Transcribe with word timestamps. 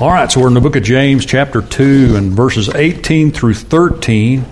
All 0.00 0.12
right, 0.12 0.30
so 0.30 0.40
we're 0.40 0.46
in 0.46 0.54
the 0.54 0.60
book 0.60 0.76
of 0.76 0.84
James, 0.84 1.26
chapter 1.26 1.60
2, 1.60 2.14
and 2.14 2.30
verses 2.30 2.68
18 2.68 3.32
through 3.32 3.54
13. 3.54 4.44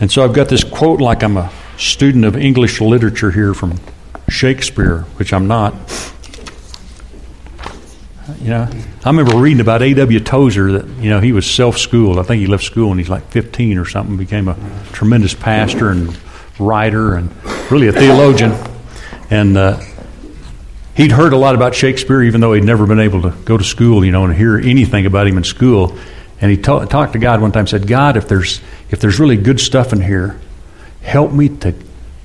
And 0.00 0.10
so 0.10 0.24
I've 0.24 0.32
got 0.32 0.48
this 0.48 0.64
quote 0.64 1.02
like 1.02 1.22
I'm 1.22 1.36
a 1.36 1.52
student 1.76 2.24
of 2.24 2.34
English 2.34 2.80
literature 2.80 3.30
here 3.30 3.52
from 3.52 3.78
Shakespeare, 4.30 5.00
which 5.18 5.34
I'm 5.34 5.48
not. 5.48 5.74
You 8.40 8.48
know, 8.48 8.70
I 9.04 9.10
remember 9.10 9.36
reading 9.36 9.60
about 9.60 9.82
A.W. 9.82 10.20
Tozer 10.20 10.78
that, 10.78 10.88
you 11.02 11.10
know, 11.10 11.20
he 11.20 11.32
was 11.32 11.44
self 11.44 11.76
schooled. 11.76 12.18
I 12.18 12.22
think 12.22 12.40
he 12.40 12.46
left 12.46 12.64
school 12.64 12.88
when 12.88 12.96
he's 12.96 13.10
like 13.10 13.30
15 13.32 13.76
or 13.76 13.84
something, 13.84 14.16
became 14.16 14.48
a 14.48 14.56
tremendous 14.92 15.34
pastor 15.34 15.90
and 15.90 16.18
writer 16.58 17.16
and 17.16 17.30
really 17.70 17.88
a 17.88 17.92
theologian. 17.92 18.52
And, 19.28 19.58
uh, 19.58 19.78
he'd 20.94 21.12
heard 21.12 21.32
a 21.32 21.36
lot 21.36 21.54
about 21.54 21.74
Shakespeare, 21.74 22.22
even 22.22 22.40
though 22.40 22.52
he'd 22.52 22.64
never 22.64 22.86
been 22.86 23.00
able 23.00 23.22
to 23.22 23.30
go 23.44 23.56
to 23.56 23.64
school, 23.64 24.04
you 24.04 24.12
know, 24.12 24.24
and 24.24 24.34
hear 24.34 24.58
anything 24.58 25.06
about 25.06 25.26
him 25.26 25.36
in 25.36 25.44
school. 25.44 25.96
And 26.40 26.50
he 26.50 26.56
ta- 26.56 26.84
talked 26.86 27.12
to 27.12 27.18
God 27.18 27.40
one 27.40 27.52
time, 27.52 27.66
said, 27.66 27.86
God, 27.86 28.16
if 28.16 28.28
there's, 28.28 28.60
if 28.90 29.00
there's 29.00 29.20
really 29.20 29.36
good 29.36 29.60
stuff 29.60 29.92
in 29.92 30.00
here, 30.00 30.40
help 31.02 31.32
me 31.32 31.48
to 31.48 31.74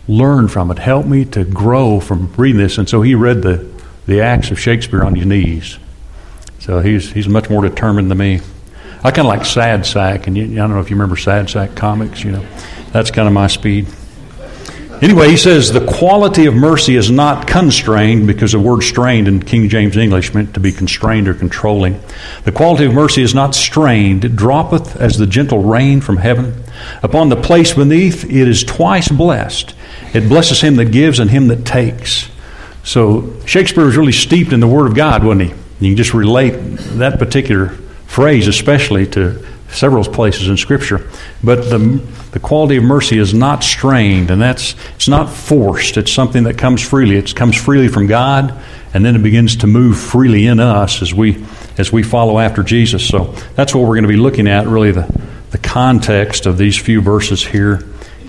learn 0.07 0.47
from 0.47 0.71
it. 0.71 0.79
Help 0.79 1.05
me 1.05 1.25
to 1.25 1.43
grow 1.43 1.99
from 1.99 2.33
reading 2.33 2.59
this. 2.59 2.77
And 2.77 2.89
so 2.89 3.01
he 3.01 3.15
read 3.15 3.41
the, 3.41 3.69
the 4.05 4.21
acts 4.21 4.51
of 4.51 4.59
Shakespeare 4.59 5.03
on 5.03 5.15
his 5.15 5.25
knees. 5.25 5.77
So 6.59 6.79
he's, 6.79 7.11
he's 7.11 7.27
much 7.27 7.49
more 7.49 7.61
determined 7.61 8.09
than 8.09 8.17
me. 8.17 8.41
I 9.03 9.11
kind 9.11 9.19
of 9.19 9.25
like 9.27 9.45
Sad 9.45 9.85
Sack, 9.85 10.27
and 10.27 10.35
you, 10.35 10.45
I 10.45 10.55
don't 10.55 10.71
know 10.71 10.79
if 10.79 10.89
you 10.89 10.95
remember 10.95 11.15
Sad 11.15 11.49
Sack 11.49 11.75
comics, 11.75 12.23
you 12.23 12.31
know. 12.31 12.45
That's 12.91 13.11
kind 13.11 13.27
of 13.27 13.33
my 13.33 13.47
speed. 13.47 13.87
Anyway, 14.99 15.29
he 15.29 15.37
says 15.37 15.71
the 15.71 15.85
quality 15.85 16.47
of 16.47 16.55
mercy 16.55 16.95
is 16.95 17.11
not 17.11 17.47
constrained 17.47 18.25
because 18.25 18.53
the 18.53 18.59
word 18.59 18.81
strained 18.81 19.27
in 19.27 19.39
King 19.43 19.69
James 19.69 19.95
English 19.95 20.33
meant 20.33 20.55
to 20.55 20.59
be 20.59 20.71
constrained 20.71 21.27
or 21.27 21.35
controlling. 21.35 22.01
The 22.45 22.51
quality 22.51 22.85
of 22.85 22.93
mercy 22.93 23.21
is 23.21 23.35
not 23.35 23.53
strained. 23.53 24.25
It 24.25 24.35
droppeth 24.35 24.95
as 24.95 25.19
the 25.19 25.27
gentle 25.27 25.61
rain 25.61 26.01
from 26.01 26.17
heaven. 26.17 26.63
Upon 27.03 27.29
the 27.29 27.35
place 27.35 27.73
beneath, 27.73 28.23
it 28.23 28.47
is 28.47 28.63
twice 28.63 29.07
blessed. 29.07 29.75
It 30.15 30.29
blesses 30.29 30.61
him 30.61 30.77
that 30.77 30.85
gives 30.85 31.19
and 31.19 31.29
him 31.29 31.47
that 31.49 31.63
takes. 31.63 32.29
So 32.83 33.39
Shakespeare 33.45 33.85
was 33.85 33.97
really 33.97 34.11
steeped 34.11 34.51
in 34.51 34.61
the 34.61 34.67
Word 34.67 34.87
of 34.87 34.95
God, 34.95 35.23
wasn't 35.23 35.51
he? 35.51 35.55
You 35.79 35.91
can 35.91 35.97
just 35.97 36.15
relate 36.15 36.53
that 36.97 37.19
particular 37.19 37.69
phrase, 38.07 38.47
especially 38.47 39.05
to 39.07 39.45
several 39.69 40.03
places 40.03 40.47
in 40.47 40.57
Scripture. 40.57 41.09
But 41.43 41.69
the, 41.69 41.79
the 42.31 42.39
quality 42.39 42.77
of 42.77 42.83
mercy 42.83 43.17
is 43.17 43.33
not 43.33 43.63
strained, 43.63 44.31
and 44.31 44.41
that's 44.41 44.75
it's 44.95 45.07
not 45.07 45.29
forced. 45.29 45.97
It's 45.97 46.11
something 46.11 46.43
that 46.43 46.57
comes 46.57 46.81
freely. 46.81 47.15
It 47.17 47.35
comes 47.35 47.55
freely 47.55 47.87
from 47.87 48.07
God, 48.07 48.53
and 48.93 49.05
then 49.05 49.15
it 49.15 49.23
begins 49.23 49.57
to 49.57 49.67
move 49.67 49.97
freely 49.97 50.47
in 50.47 50.59
us 50.59 51.01
as 51.01 51.13
we 51.13 51.43
as 51.77 51.91
we 51.91 52.03
follow 52.03 52.39
after 52.39 52.63
Jesus. 52.63 53.07
So 53.07 53.25
that's 53.55 53.75
what 53.75 53.81
we're 53.81 53.95
going 53.95 54.03
to 54.03 54.09
be 54.09 54.17
looking 54.17 54.47
at, 54.47 54.67
really 54.67 54.91
the 54.91 55.07
the 55.51 55.57
context 55.57 56.45
of 56.45 56.57
these 56.57 56.77
few 56.77 57.01
verses 57.01 57.45
here 57.45 57.83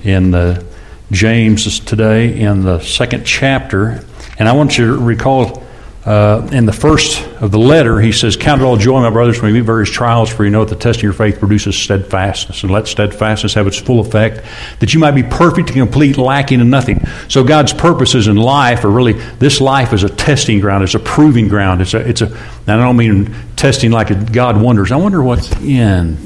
in 0.04 0.30
the 0.30 0.64
James 1.10 1.80
today 1.80 2.38
in 2.38 2.62
the 2.62 2.80
second 2.80 3.24
chapter. 3.24 4.04
And 4.38 4.48
I 4.48 4.52
want 4.52 4.78
you 4.78 4.86
to 4.86 5.02
recall 5.02 5.64
uh, 6.04 6.48
in 6.52 6.64
the 6.64 6.72
first 6.72 7.26
of 7.42 7.50
the 7.50 7.58
letter, 7.58 8.00
he 8.00 8.12
says, 8.12 8.36
Count 8.36 8.62
it 8.62 8.64
all 8.64 8.76
joy, 8.76 9.00
my 9.00 9.10
brothers, 9.10 9.42
when 9.42 9.52
you 9.52 9.60
meet 9.60 9.66
various 9.66 9.90
trials, 9.90 10.30
for 10.30 10.44
you 10.44 10.50
know 10.50 10.64
that 10.64 10.74
the 10.74 10.80
test 10.80 11.00
of 11.00 11.02
your 11.02 11.12
faith 11.12 11.38
produces 11.38 11.76
steadfastness. 11.76 12.62
And 12.62 12.72
let 12.72 12.86
steadfastness 12.86 13.54
have 13.54 13.66
its 13.66 13.78
full 13.78 14.00
effect, 14.00 14.44
that 14.80 14.94
you 14.94 15.00
might 15.00 15.10
be 15.10 15.22
perfect 15.22 15.70
and 15.70 15.78
complete, 15.78 16.16
lacking 16.16 16.60
in 16.60 16.70
nothing. 16.70 17.04
So 17.28 17.44
God's 17.44 17.72
purposes 17.72 18.28
in 18.28 18.36
life 18.36 18.84
are 18.84 18.90
really, 18.90 19.14
this 19.38 19.60
life 19.60 19.92
is 19.92 20.02
a 20.02 20.08
testing 20.08 20.60
ground, 20.60 20.84
it's 20.84 20.94
a 20.94 21.00
proving 21.00 21.48
ground. 21.48 21.82
It's 21.82 21.94
a, 21.94 22.08
it's 22.08 22.22
a, 22.22 22.26
I 22.66 22.76
don't 22.76 22.96
mean 22.96 23.34
testing 23.56 23.90
like 23.90 24.32
God 24.32 24.60
wonders. 24.60 24.92
I 24.92 24.96
wonder 24.96 25.22
what's 25.22 25.52
in 25.60 26.16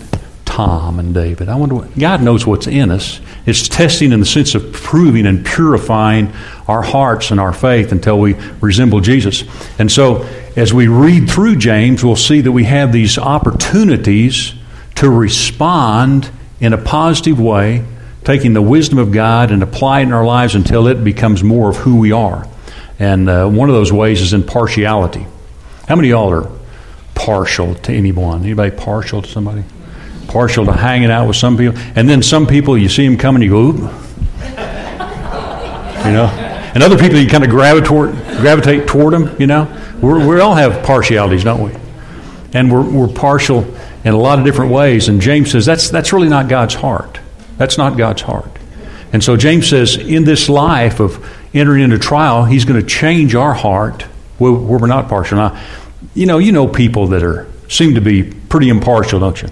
Tom 0.53 0.99
and 0.99 1.15
David. 1.15 1.49
I 1.49 1.55
wonder 1.55 1.77
what, 1.77 1.99
God 1.99 2.21
knows 2.21 2.47
what's 2.47 2.67
in 2.67 2.91
us. 2.91 3.23
It's 3.47 3.69
testing 3.69 4.13
in 4.13 4.21
the 4.21 4.27
sense 4.27 4.55
of 4.55 4.71
proving 4.75 5.25
and 5.25 5.47
purifying 5.47 6.31
our 6.69 6.83
hearts 6.83 7.31
and 7.31 7.41
our 7.41 7.55
faith 7.55 7.91
until 7.91 8.21
we 8.21 8.35
resemble 8.61 9.01
Jesus. 9.01 9.45
And 9.79 9.91
so, 9.91 10.29
as 10.55 10.75
we 10.75 10.89
read 10.89 11.31
through 11.31 11.57
James, 11.57 12.05
we'll 12.05 12.17
see 12.17 12.43
that 12.43 12.53
we 12.53 12.65
have 12.65 12.93
these 12.93 13.17
opportunities 13.17 14.53
to 14.97 15.09
respond 15.09 16.31
in 16.61 16.75
a 16.75 16.79
positive 16.79 17.41
way, 17.41 17.87
taking 18.23 18.53
the 18.53 18.61
wisdom 18.61 18.99
of 18.99 19.11
God 19.11 19.53
and 19.53 19.63
applying 19.63 20.09
it 20.09 20.11
in 20.11 20.13
our 20.13 20.27
lives 20.27 20.55
until 20.55 20.87
it 20.87 21.03
becomes 21.03 21.43
more 21.43 21.71
of 21.71 21.77
who 21.77 21.99
we 21.99 22.13
are. 22.13 22.47
And 22.99 23.27
uh, 23.27 23.49
one 23.49 23.71
of 23.71 23.75
those 23.75 23.91
ways 23.91 24.21
is 24.21 24.35
in 24.35 24.43
partiality. 24.43 25.27
How 25.89 25.97
many 25.97 26.11
of 26.11 26.19
y'all 26.19 26.31
are 26.31 26.51
partial 27.15 27.75
to 27.75 27.93
anyone? 27.95 28.43
Anybody 28.43 28.77
partial 28.77 29.23
to 29.23 29.29
somebody? 29.31 29.65
Partial 30.29 30.65
to 30.67 30.73
hanging 30.73 31.11
out 31.11 31.27
with 31.27 31.37
some 31.37 31.57
people. 31.57 31.79
And 31.97 32.09
then 32.09 32.23
some 32.23 32.47
people, 32.47 32.77
you 32.77 32.89
see 32.89 33.07
them 33.07 33.17
coming, 33.17 33.43
you 33.43 33.51
go, 33.51 33.61
Oop. 33.61 33.77
You 36.05 36.13
know? 36.13 36.27
And 36.75 36.83
other 36.83 36.99
people, 36.99 37.19
you 37.19 37.29
kind 37.29 37.45
of 37.45 37.51
gravitate 37.51 37.87
toward, 37.87 38.13
gravitate 38.13 38.89
toward 38.89 39.13
them, 39.13 39.37
you 39.41 39.47
know? 39.47 39.69
We're, 40.01 40.27
we 40.27 40.41
all 40.41 40.55
have 40.55 40.85
partialities, 40.85 41.45
don't 41.45 41.63
we? 41.63 41.79
And 42.55 42.73
we're, 42.73 42.83
we're 42.83 43.13
partial 43.13 43.65
in 44.05 44.15
a 44.15 44.19
lot 44.19 44.39
of 44.39 44.45
different 44.45 44.73
ways. 44.73 45.09
And 45.09 45.21
James 45.21 45.53
says 45.53 45.67
that's, 45.67 45.91
that's 45.91 46.13
really 46.13 46.29
not 46.29 46.49
God's 46.49 46.75
heart. 46.75 47.21
That's 47.59 47.79
not 47.79 47.97
God's 47.97 48.23
heart. 48.23 48.51
And 49.13 49.23
so 49.23 49.37
James 49.37 49.69
says, 49.69 49.97
in 49.97 50.25
this 50.25 50.49
life 50.49 50.99
of 50.99 51.25
entering 51.55 51.83
into 51.83 51.99
trial, 51.99 52.45
he's 52.45 52.65
going 52.65 52.81
to 52.81 52.87
change 52.87 53.35
our 53.35 53.55
heart 53.55 54.03
where, 54.39 54.53
where 54.53 54.79
we're 54.79 54.87
not 54.87 55.09
partial. 55.09 55.37
Now, 55.37 55.63
you 56.15 56.27
know, 56.27 56.39
you 56.39 56.53
know 56.53 56.67
people 56.67 57.09
that 57.09 57.23
are 57.23 57.47
seem 57.69 57.95
to 57.95 58.01
be 58.01 58.23
pretty 58.23 58.69
impartial, 58.69 59.21
don't 59.21 59.41
you? 59.41 59.49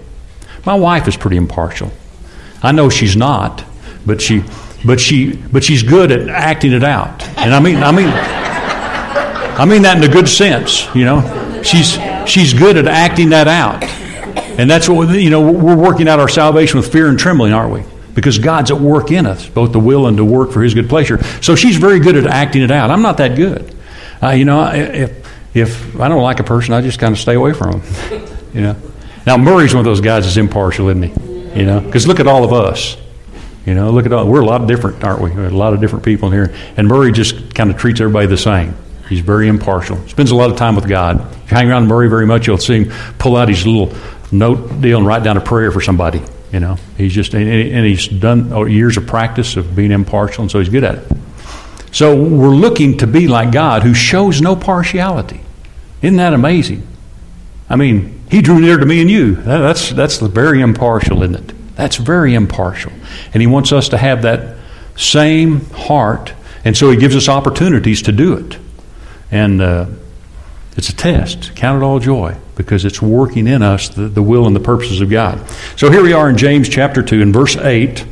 My 0.65 0.75
wife 0.75 1.09
is 1.09 1.17
pretty 1.17 1.37
impartial. 1.37 1.91
I 2.63 2.73
know 2.73 2.91
she's 2.91 3.17
not, 3.17 3.65
but 4.05 4.21
she, 4.21 4.45
but 4.85 5.01
she, 5.01 5.37
but 5.37 5.65
she's 5.65 5.83
good 5.83 6.13
at 6.13 6.29
acting 6.29 6.73
it 6.73 6.85
out. 6.85 7.23
And 7.39 7.55
I 7.55 7.61
mean, 7.61 7.77
I 7.77 7.93
mean, 7.93 8.11
I 9.61 9.65
mean 9.65 9.83
that 9.83 9.99
in 9.99 10.05
a 10.09 10.13
good 10.13 10.29
sense. 10.29 10.87
You 10.95 11.05
know, 11.05 11.63
she's 11.63 11.99
she's 12.27 12.53
good 12.53 12.77
at 12.77 12.87
acting 12.87 13.31
that 13.31 13.49
out, 13.49 13.83
and 14.59 14.71
that's 14.71 14.89
what 14.89 15.09
you 15.19 15.31
know. 15.31 15.51
We're 15.51 15.77
working 15.77 16.09
out 16.09 16.19
our 16.21 16.29
salvation 16.29 16.79
with 16.79 16.91
fear 16.91 17.09
and 17.09 17.19
trembling, 17.19 17.53
aren't 17.53 17.73
we? 17.73 17.83
Because 18.15 18.39
God's 18.39 18.71
at 18.71 18.81
work 18.81 19.11
in 19.11 19.27
us, 19.27 19.49
both 19.49 19.73
the 19.73 19.81
will 19.81 20.07
and 20.07 20.17
to 20.17 20.25
work 20.25 20.51
for 20.51 20.63
His 20.63 20.75
good 20.75 20.89
pleasure. 20.89 21.23
So 21.43 21.55
she's 21.57 21.77
very 21.77 22.01
good 22.01 22.17
at 22.17 22.27
acting 22.27 22.63
it 22.63 22.71
out. 22.71 22.91
I'm 22.91 23.03
not 23.03 23.19
that 23.19 23.37
good. 23.37 23.75
Uh, 24.23 24.31
you 24.31 24.45
know, 24.45 24.71
if 24.73 25.27
if 25.55 26.01
I 26.01 26.09
don't 26.09 26.23
like 26.23 26.41
a 26.41 26.45
person, 26.45 26.75
I 26.75 26.81
just 26.81 26.99
kind 26.99 27.13
of 27.13 27.19
stay 27.19 27.35
away 27.35 27.53
from 27.53 27.81
them. 27.81 28.27
You 28.53 28.63
know. 28.63 28.90
Now 29.27 29.37
Murray's 29.37 29.75
one 29.75 29.81
of 29.81 29.85
those 29.85 30.01
guys 30.01 30.25
that's 30.25 30.37
impartial, 30.37 30.89
isn't 30.89 31.03
he? 31.03 31.59
You 31.61 31.67
know, 31.67 31.81
because 31.81 32.07
look 32.07 32.21
at 32.21 32.27
all 32.27 32.45
of 32.45 32.53
us. 32.53 32.97
You 33.67 33.75
know, 33.75 33.91
look 33.91 34.07
at 34.07 34.13
all. 34.13 34.27
We're 34.27 34.41
a 34.41 34.47
lot 34.47 34.67
different, 34.67 35.05
aren't 35.05 35.21
we? 35.21 35.31
We're 35.31 35.47
a 35.47 35.51
lot 35.51 35.75
of 35.75 35.81
different 35.81 36.05
people 36.05 36.29
in 36.29 36.35
here, 36.35 36.55
and 36.77 36.89
Murray 36.89 37.13
just 37.13 37.55
kind 37.55 37.71
of 37.71 37.77
treats 37.77 38.01
everybody 38.01 38.27
the 38.27 38.39
same. 38.39 38.75
He's 39.09 39.21
very 39.21 39.49
impartial. 39.49 39.97
Spends 40.09 40.31
a 40.31 40.37
lot 40.37 40.51
of 40.51 40.57
time 40.57 40.77
with 40.77 40.89
God. 40.89 41.21
If 41.21 41.51
you 41.51 41.57
hang 41.57 41.69
around 41.69 41.89
Murray 41.89 42.09
very 42.09 42.27
much, 42.27 42.47
you'll 42.47 42.59
see 42.59 42.85
him 42.85 42.93
pull 43.19 43.37
out 43.37 43.49
his 43.49 43.67
little 43.67 43.93
note 44.33 44.81
deal 44.81 44.99
and 44.99 45.07
write 45.07 45.25
down 45.25 45.37
a 45.37 45.41
prayer 45.41 45.73
for 45.73 45.81
somebody. 45.81 46.23
You 46.53 46.61
know, 46.61 46.77
he's 46.97 47.13
just 47.13 47.35
and 47.35 47.87
he's 47.87 48.09
done 48.09 48.53
oh, 48.53 48.65
years 48.65 48.97
of 48.97 49.07
practice 49.07 49.57
of 49.57 49.77
being 49.77 49.93
impartial, 49.93 50.43
and 50.43 50.51
so 50.51 50.59
he's 50.59 50.69
good 50.69 50.85
at 50.85 50.97
it. 50.97 51.13
So 51.93 52.21
we're 52.23 52.55
looking 52.55 52.99
to 52.99 53.07
be 53.07 53.27
like 53.29 53.53
God, 53.53 53.83
who 53.83 53.95
shows 53.95 54.41
no 54.41 54.57
partiality. 54.57 55.41
Isn't 56.03 56.17
that 56.17 56.33
amazing? 56.33 56.87
I 57.69 57.77
mean, 57.77 58.20
he 58.31 58.43
drew 58.43 58.61
near 58.61 58.79
to 58.79 58.87
me 58.87 59.01
and 59.01 59.11
you. 59.11 59.35
That's, 59.35 59.91
that's 59.91 60.19
very 60.19 60.61
impartial, 60.61 61.23
isn't 61.25 61.51
it? 61.51 61.75
That's 61.75 61.97
very 61.97 62.35
impartial. 62.35 62.93
And 63.35 63.41
He 63.41 63.49
wants 63.49 63.73
us 63.73 63.89
to 63.89 63.99
have 63.99 64.23
that 64.23 64.57
same 64.97 65.65
heart. 65.71 66.33
And 66.65 66.77
so 66.77 66.91
He 66.91 66.97
gives 66.97 67.17
us 67.17 67.29
opportunities 67.29 68.03
to 68.03 68.13
do 68.13 68.35
it. 68.35 68.59
And 69.33 69.61
uh, 69.61 69.87
it's 70.77 70.91
a 70.91 70.95
test. 70.95 71.57
Count 71.57 71.83
it 71.83 71.85
all 71.85 71.99
joy 71.99 72.37
because 72.55 72.85
it's 72.85 73.03
working 73.03 73.49
in 73.49 73.63
us 73.63 73.89
the, 73.89 74.03
the 74.03 74.23
will 74.23 74.47
and 74.47 74.55
the 74.55 74.61
purposes 74.61 75.01
of 75.01 75.11
God. 75.11 75.45
So 75.77 75.91
here 75.91 76.03
we 76.03 76.13
are 76.13 76.31
in 76.31 76.37
James 76.37 76.69
chapter 76.69 77.03
2 77.03 77.21
in 77.21 77.33
verse 77.33 77.57
8. 77.57 78.07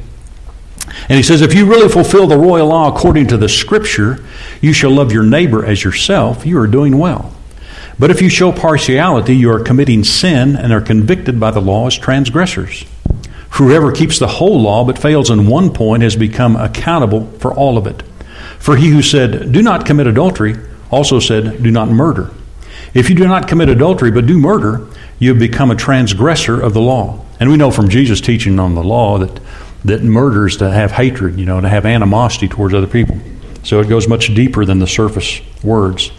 And 1.08 1.16
he 1.16 1.22
says, 1.22 1.42
If 1.42 1.54
you 1.54 1.66
really 1.66 1.88
fulfill 1.88 2.26
the 2.26 2.38
royal 2.38 2.68
law 2.68 2.92
according 2.92 3.28
to 3.28 3.36
the 3.36 3.48
scripture, 3.48 4.24
you 4.60 4.72
shall 4.72 4.90
love 4.90 5.12
your 5.12 5.22
neighbor 5.22 5.64
as 5.64 5.84
yourself, 5.84 6.44
you 6.44 6.58
are 6.58 6.66
doing 6.66 6.98
well. 6.98 7.37
But 7.98 8.10
if 8.10 8.22
you 8.22 8.28
show 8.28 8.52
partiality, 8.52 9.36
you 9.36 9.50
are 9.50 9.60
committing 9.60 10.04
sin 10.04 10.54
and 10.54 10.72
are 10.72 10.80
convicted 10.80 11.40
by 11.40 11.50
the 11.50 11.60
law 11.60 11.88
as 11.88 11.98
transgressors. 11.98 12.84
Whoever 13.52 13.90
keeps 13.90 14.18
the 14.18 14.28
whole 14.28 14.60
law 14.60 14.84
but 14.84 14.98
fails 14.98 15.30
in 15.30 15.48
one 15.48 15.72
point 15.72 16.02
has 16.02 16.14
become 16.14 16.54
accountable 16.54 17.26
for 17.38 17.52
all 17.52 17.76
of 17.76 17.86
it. 17.86 18.02
For 18.60 18.76
he 18.76 18.90
who 18.90 19.02
said, 19.02 19.50
Do 19.50 19.62
not 19.62 19.84
commit 19.84 20.06
adultery, 20.06 20.56
also 20.90 21.18
said, 21.18 21.62
Do 21.62 21.70
not 21.70 21.88
murder. 21.88 22.30
If 22.94 23.10
you 23.10 23.16
do 23.16 23.26
not 23.26 23.48
commit 23.48 23.68
adultery 23.68 24.10
but 24.10 24.26
do 24.26 24.38
murder, 24.38 24.86
you 25.18 25.30
have 25.30 25.38
become 25.38 25.70
a 25.70 25.76
transgressor 25.76 26.60
of 26.60 26.74
the 26.74 26.80
law. 26.80 27.24
And 27.40 27.50
we 27.50 27.56
know 27.56 27.70
from 27.70 27.88
Jesus' 27.88 28.20
teaching 28.20 28.60
on 28.60 28.74
the 28.74 28.82
law 28.82 29.18
that, 29.18 29.40
that 29.84 30.02
murder 30.02 30.46
is 30.46 30.56
to 30.58 30.70
have 30.70 30.92
hatred, 30.92 31.38
you 31.38 31.46
know, 31.46 31.60
to 31.60 31.68
have 31.68 31.84
animosity 31.84 32.48
towards 32.48 32.74
other 32.74 32.86
people. 32.86 33.18
So 33.64 33.80
it 33.80 33.88
goes 33.88 34.08
much 34.08 34.34
deeper 34.34 34.64
than 34.64 34.78
the 34.78 34.86
surface 34.86 35.40
words. 35.62 36.12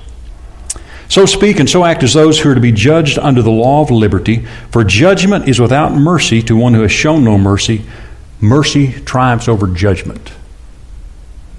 So 1.10 1.26
speak 1.26 1.60
and 1.60 1.68
so 1.68 1.84
act 1.84 2.04
as 2.04 2.14
those 2.14 2.40
who 2.40 2.52
are 2.52 2.56
to 2.56 2.62
be 2.62 2.72
judged 2.72 3.18
under 3.18 3.42
the 3.42 3.50
law 3.50 3.82
of 3.82 3.90
liberty, 3.90 4.46
for 4.72 4.84
judgment 4.84 5.50
is 5.50 5.60
without 5.60 5.92
mercy 5.92 6.44
to 6.44 6.56
one 6.56 6.76
who 6.76 6.84
has 6.84 6.92
shown 6.92 7.24
no 7.24 7.36
mercy. 7.38 7.84
Mercy 8.40 8.94
triumphs 8.94 9.48
over 9.48 9.68
judgment. 9.68 10.32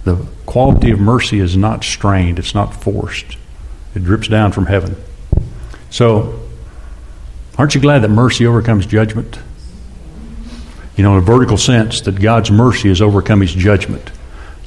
The 0.05 0.25
quality 0.47 0.93
of 0.93 1.01
mercy 1.01 1.41
is 1.41 1.57
not 1.57 1.83
strained, 1.83 2.39
it's 2.39 2.55
not 2.55 2.75
forced, 2.75 3.37
it 3.95 4.05
drips 4.05 4.29
down 4.29 4.53
from 4.53 4.67
heaven. 4.67 4.97
So, 5.91 6.41
aren't 7.59 7.75
you 7.75 7.81
glad 7.81 7.99
that 8.01 8.09
mercy 8.09 8.47
overcomes 8.47 8.87
judgment? 8.87 9.41
You 10.97 11.03
know, 11.03 11.13
in 11.15 11.19
a 11.19 11.27
vertical 11.27 11.57
sense, 11.57 12.01
that 12.03 12.21
God's 12.21 12.53
mercy 12.53 12.89
has 12.89 13.03
overcome 13.03 13.41
his 13.41 13.53
judgment. 13.53 14.13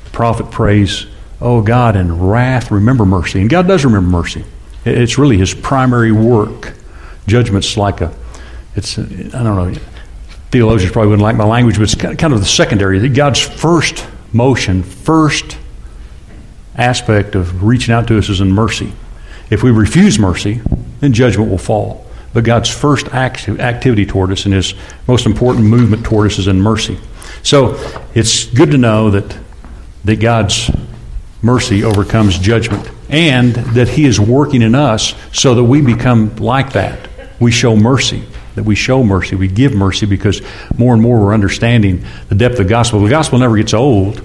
The 0.04 0.10
prophet 0.12 0.52
prays, 0.52 1.06
Oh 1.40 1.62
God, 1.62 1.96
in 1.96 2.22
wrath, 2.22 2.70
remember 2.70 3.06
mercy. 3.06 3.40
And 3.40 3.50
God 3.50 3.68
does 3.68 3.86
remember 3.86 4.10
mercy. 4.10 4.44
It's 4.86 5.18
really 5.18 5.38
his 5.38 5.54
primary 5.54 6.12
work. 6.12 6.74
Judgment's 7.28 7.78
like 7.78 8.02
a, 8.02 8.14
it's, 8.76 8.98
I 8.98 9.04
don't 9.04 9.56
know, 9.56 9.74
theologians 10.52 10.92
probably 10.92 11.10
wouldn't 11.10 11.24
like 11.24 11.36
my 11.36 11.46
language, 11.46 11.78
but 11.78 11.84
it's 11.84 11.96
kind 11.96 12.34
of 12.34 12.40
the 12.40 12.46
secondary. 12.46 13.08
God's 13.10 13.40
first 13.40 14.08
motion, 14.34 14.84
first 14.84 15.58
aspect 16.76 17.36
of 17.36 17.64
reaching 17.64 17.94
out 17.94 18.08
to 18.08 18.18
us 18.18 18.30
is 18.30 18.42
in 18.42 18.52
mercy. 18.52 18.94
If 19.50 19.64
we 19.64 19.72
refuse 19.72 20.20
mercy, 20.20 20.62
then 21.00 21.14
judgment 21.14 21.50
will 21.50 21.58
fall. 21.58 22.06
But 22.34 22.44
God's 22.44 22.70
first 22.70 23.08
act, 23.10 23.48
activity 23.48 24.06
toward 24.06 24.32
us 24.32 24.46
and 24.46 24.54
his 24.54 24.74
most 25.08 25.26
important 25.26 25.66
movement 25.66 26.04
toward 26.04 26.32
us 26.32 26.40
is 26.40 26.48
in 26.48 26.60
mercy. 26.60 26.98
So 27.44 27.76
it's 28.16 28.46
good 28.46 28.72
to 28.72 28.78
know 28.78 29.12
that, 29.12 29.38
that 30.06 30.20
God's 30.20 30.72
mercy 31.42 31.84
overcomes 31.84 32.40
judgment 32.40 32.90
and 33.14 33.54
that 33.54 33.88
He 33.88 34.06
is 34.06 34.20
working 34.20 34.62
in 34.62 34.76
us 34.76 35.14
so 35.32 35.56
that 35.56 35.64
we 35.64 35.82
become 35.82 36.36
like 36.38 36.74
that. 36.74 37.10
We 37.40 37.52
show 37.52 37.76
mercy, 37.76 38.24
that 38.56 38.64
we 38.64 38.76
show 38.76 39.04
mercy, 39.04 39.36
we 39.36 39.48
give 39.48 39.74
mercy 39.74 40.06
because 40.06 40.42
more 40.78 40.94
and 40.94 41.02
more 41.02 41.20
we're 41.20 41.34
understanding 41.34 42.04
the 42.30 42.36
depth 42.36 42.60
of 42.60 42.66
the 42.66 42.70
gospel. 42.70 43.02
The 43.02 43.10
gospel 43.10 43.40
never 43.40 43.56
gets 43.56 43.74
old. 43.74 44.22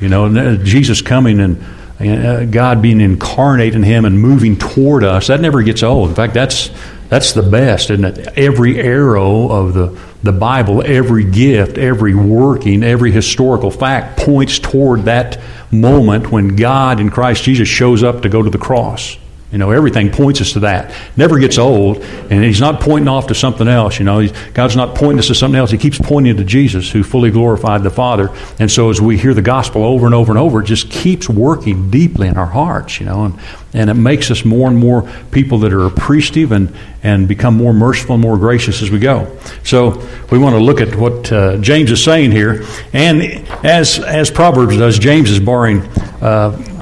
You 0.00 0.10
know, 0.10 0.56
Jesus 0.58 1.00
coming 1.00 1.40
and 1.40 1.64
uh, 1.98 2.44
God 2.44 2.82
being 2.82 3.00
incarnate 3.00 3.74
in 3.74 3.82
Him 3.82 4.04
and 4.04 4.20
moving 4.20 4.58
toward 4.58 5.02
us, 5.02 5.28
that 5.28 5.40
never 5.40 5.62
gets 5.62 5.82
old. 5.82 6.10
In 6.10 6.14
fact, 6.14 6.34
that's 6.34 6.70
that's 7.08 7.32
the 7.32 7.42
best, 7.42 7.90
isn't 7.90 8.04
it? 8.04 8.36
Every 8.36 8.80
arrow 8.80 9.48
of 9.48 9.74
the, 9.74 9.98
the 10.24 10.32
Bible, 10.32 10.82
every 10.84 11.24
gift, 11.24 11.78
every 11.78 12.14
working, 12.14 12.82
every 12.82 13.12
historical 13.12 13.70
fact 13.70 14.18
points 14.18 14.58
toward 14.58 15.02
that 15.04 15.38
moment 15.70 16.30
when 16.30 16.56
God 16.56 17.00
in 17.00 17.10
Christ 17.10 17.44
Jesus 17.44 17.68
shows 17.68 18.02
up 18.02 18.22
to 18.22 18.28
go 18.28 18.42
to 18.42 18.50
the 18.50 18.58
cross. 18.58 19.16
You 19.52 19.58
know, 19.58 19.70
everything 19.70 20.10
points 20.10 20.40
us 20.40 20.54
to 20.54 20.60
that. 20.60 20.92
Never 21.16 21.38
gets 21.38 21.56
old, 21.56 21.98
and 21.98 22.42
he's 22.42 22.60
not 22.60 22.80
pointing 22.80 23.06
off 23.06 23.28
to 23.28 23.34
something 23.34 23.68
else. 23.68 23.96
You 23.98 24.04
know, 24.04 24.28
God's 24.52 24.74
not 24.74 24.96
pointing 24.96 25.20
us 25.20 25.28
to 25.28 25.36
something 25.36 25.56
else. 25.56 25.70
He 25.70 25.78
keeps 25.78 26.00
pointing 26.00 26.36
to 26.36 26.44
Jesus, 26.44 26.90
who 26.90 27.04
fully 27.04 27.30
glorified 27.30 27.84
the 27.84 27.90
Father. 27.90 28.30
And 28.58 28.68
so, 28.68 28.90
as 28.90 29.00
we 29.00 29.16
hear 29.16 29.34
the 29.34 29.42
gospel 29.42 29.84
over 29.84 30.04
and 30.04 30.16
over 30.16 30.32
and 30.32 30.38
over, 30.38 30.62
it 30.62 30.66
just 30.66 30.90
keeps 30.90 31.28
working 31.28 31.90
deeply 31.90 32.26
in 32.26 32.36
our 32.36 32.46
hearts. 32.46 32.98
You 32.98 33.06
know, 33.06 33.24
and, 33.24 33.38
and 33.76 33.90
it 33.90 33.94
makes 33.94 34.30
us 34.30 34.44
more 34.44 34.68
and 34.68 34.76
more 34.76 35.08
people 35.30 35.58
that 35.60 35.72
are 35.72 35.86
appreciative 35.86 36.52
and 36.52 36.74
and 37.02 37.28
become 37.28 37.56
more 37.56 37.72
merciful 37.72 38.14
and 38.14 38.22
more 38.22 38.36
gracious 38.36 38.82
as 38.82 38.90
we 38.90 38.98
go. 38.98 39.38
So, 39.62 40.06
we 40.30 40.38
want 40.38 40.54
to 40.56 40.60
look 40.60 40.80
at 40.80 40.96
what 40.96 41.30
uh, 41.30 41.58
James 41.58 41.90
is 41.90 42.02
saying 42.02 42.32
here, 42.32 42.64
and 42.92 43.22
as 43.64 43.98
as 43.98 44.30
Proverbs 44.30 44.76
does, 44.76 44.98
James 44.98 45.30
is 45.30 45.40
borrowing. 45.40 45.82
Uh, 46.20 46.72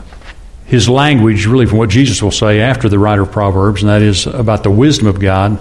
his 0.67 0.89
language 0.89 1.47
really 1.47 1.67
from 1.67 1.79
what 1.79 1.91
Jesus 1.91 2.23
will 2.23 2.31
say 2.33 2.61
after 2.61 2.89
the 2.89 2.99
writer 2.99 3.23
of 3.23 3.31
Proverbs, 3.31 3.83
and 3.83 3.91
that 3.91 4.03
is 4.03 4.27
about 4.27 4.63
the 4.63 4.71
wisdom 4.71 5.07
of 5.07 5.21
God. 5.21 5.61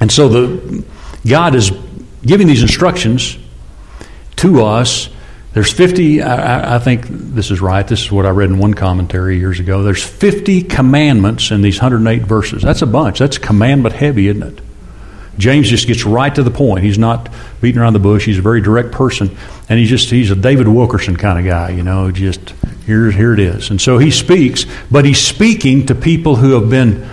And 0.00 0.12
so 0.12 0.28
the 0.28 0.84
God 1.26 1.54
is 1.54 1.72
giving 2.24 2.46
these 2.46 2.62
instructions 2.62 3.38
to 4.36 4.64
us. 4.64 5.08
There's 5.54 5.70
50, 5.70 6.22
I, 6.22 6.76
I, 6.76 6.78
think 6.78 7.06
this 7.08 7.50
is 7.50 7.60
right. 7.60 7.86
This 7.86 8.00
is 8.00 8.10
what 8.10 8.24
I 8.24 8.30
read 8.30 8.48
in 8.48 8.58
one 8.58 8.72
commentary 8.72 9.38
years 9.38 9.60
ago. 9.60 9.82
There's 9.82 10.02
50 10.02 10.62
commandments 10.62 11.50
in 11.50 11.60
these 11.60 11.78
108 11.78 12.22
verses. 12.22 12.62
That's 12.62 12.80
a 12.80 12.86
bunch. 12.86 13.18
That's 13.18 13.36
commandment 13.36 13.94
heavy, 13.94 14.28
isn't 14.28 14.42
it? 14.42 14.60
James 15.38 15.68
just 15.68 15.86
gets 15.86 16.04
right 16.04 16.34
to 16.34 16.42
the 16.42 16.50
point. 16.50 16.84
He's 16.84 16.98
not 16.98 17.30
beating 17.60 17.80
around 17.80 17.94
the 17.94 17.98
bush. 17.98 18.24
He's 18.24 18.38
a 18.38 18.42
very 18.42 18.60
direct 18.60 18.92
person, 18.92 19.36
and 19.68 19.78
he's 19.78 19.88
just 19.88 20.10
he's 20.10 20.30
a 20.30 20.36
David 20.36 20.68
Wilkerson 20.68 21.16
kind 21.16 21.38
of 21.38 21.44
guy, 21.44 21.70
you 21.70 21.82
know. 21.82 22.10
Just 22.10 22.54
here, 22.84 23.10
here 23.10 23.32
it 23.32 23.40
is. 23.40 23.70
And 23.70 23.80
so 23.80 23.96
he 23.98 24.10
speaks, 24.10 24.66
but 24.90 25.04
he's 25.04 25.20
speaking 25.20 25.86
to 25.86 25.94
people 25.94 26.36
who 26.36 26.60
have 26.60 26.68
been 26.68 27.08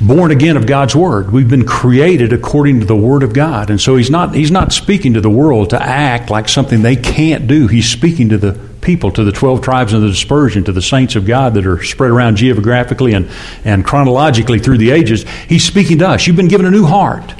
born 0.00 0.30
again 0.30 0.56
of 0.56 0.66
God's 0.66 0.94
word. 0.94 1.32
We've 1.32 1.48
been 1.48 1.66
created 1.66 2.32
according 2.32 2.80
to 2.80 2.86
the 2.86 2.96
word 2.96 3.22
of 3.22 3.32
God, 3.32 3.70
and 3.70 3.80
so 3.80 3.96
he's 3.96 4.10
not 4.10 4.34
he's 4.34 4.50
not 4.50 4.72
speaking 4.72 5.14
to 5.14 5.20
the 5.20 5.30
world 5.30 5.70
to 5.70 5.82
act 5.82 6.30
like 6.30 6.48
something 6.48 6.82
they 6.82 6.96
can't 6.96 7.46
do. 7.46 7.66
He's 7.66 7.88
speaking 7.88 8.28
to 8.30 8.38
the 8.38 8.52
people, 8.80 9.10
to 9.12 9.24
the 9.24 9.32
12 9.32 9.60
tribes 9.60 9.92
of 9.92 10.02
the 10.02 10.08
dispersion, 10.08 10.64
to 10.64 10.72
the 10.72 10.82
saints 10.82 11.16
of 11.16 11.26
God 11.26 11.54
that 11.54 11.66
are 11.66 11.82
spread 11.82 12.10
around 12.10 12.36
geographically 12.36 13.12
and, 13.12 13.28
and 13.64 13.84
chronologically 13.84 14.58
through 14.58 14.78
the 14.78 14.90
ages. 14.90 15.24
He's 15.48 15.64
speaking 15.64 15.98
to 15.98 16.08
us. 16.08 16.26
You've 16.26 16.36
been 16.36 16.48
given 16.48 16.66
a 16.66 16.70
new 16.70 16.86
heart. 16.86 17.34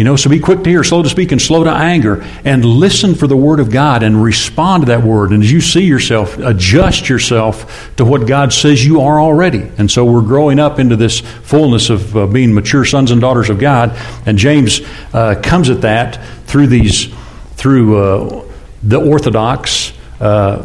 You 0.00 0.04
know, 0.04 0.16
so 0.16 0.30
be 0.30 0.40
quick 0.40 0.64
to 0.64 0.70
hear, 0.70 0.82
slow 0.82 1.02
to 1.02 1.10
speak, 1.10 1.30
and 1.30 1.42
slow 1.42 1.62
to 1.62 1.70
anger, 1.70 2.22
and 2.42 2.64
listen 2.64 3.14
for 3.14 3.26
the 3.26 3.36
Word 3.36 3.60
of 3.60 3.70
God 3.70 4.02
and 4.02 4.22
respond 4.22 4.84
to 4.84 4.86
that 4.86 5.02
Word. 5.02 5.30
And 5.30 5.42
as 5.42 5.52
you 5.52 5.60
see 5.60 5.84
yourself, 5.84 6.38
adjust 6.38 7.10
yourself 7.10 7.94
to 7.96 8.06
what 8.06 8.26
God 8.26 8.50
says 8.54 8.82
you 8.82 9.02
are 9.02 9.20
already. 9.20 9.70
And 9.76 9.90
so 9.90 10.06
we're 10.06 10.22
growing 10.22 10.58
up 10.58 10.78
into 10.78 10.96
this 10.96 11.20
fullness 11.20 11.90
of 11.90 12.16
uh, 12.16 12.26
being 12.26 12.54
mature 12.54 12.86
sons 12.86 13.10
and 13.10 13.20
daughters 13.20 13.50
of 13.50 13.58
God. 13.58 13.94
And 14.24 14.38
James 14.38 14.80
uh, 15.12 15.38
comes 15.44 15.68
at 15.68 15.82
that 15.82 16.24
through 16.46 16.68
these, 16.68 17.12
through 17.56 17.98
uh, 17.98 18.44
the 18.82 18.98
orthodox 18.98 19.92
uh, 20.18 20.64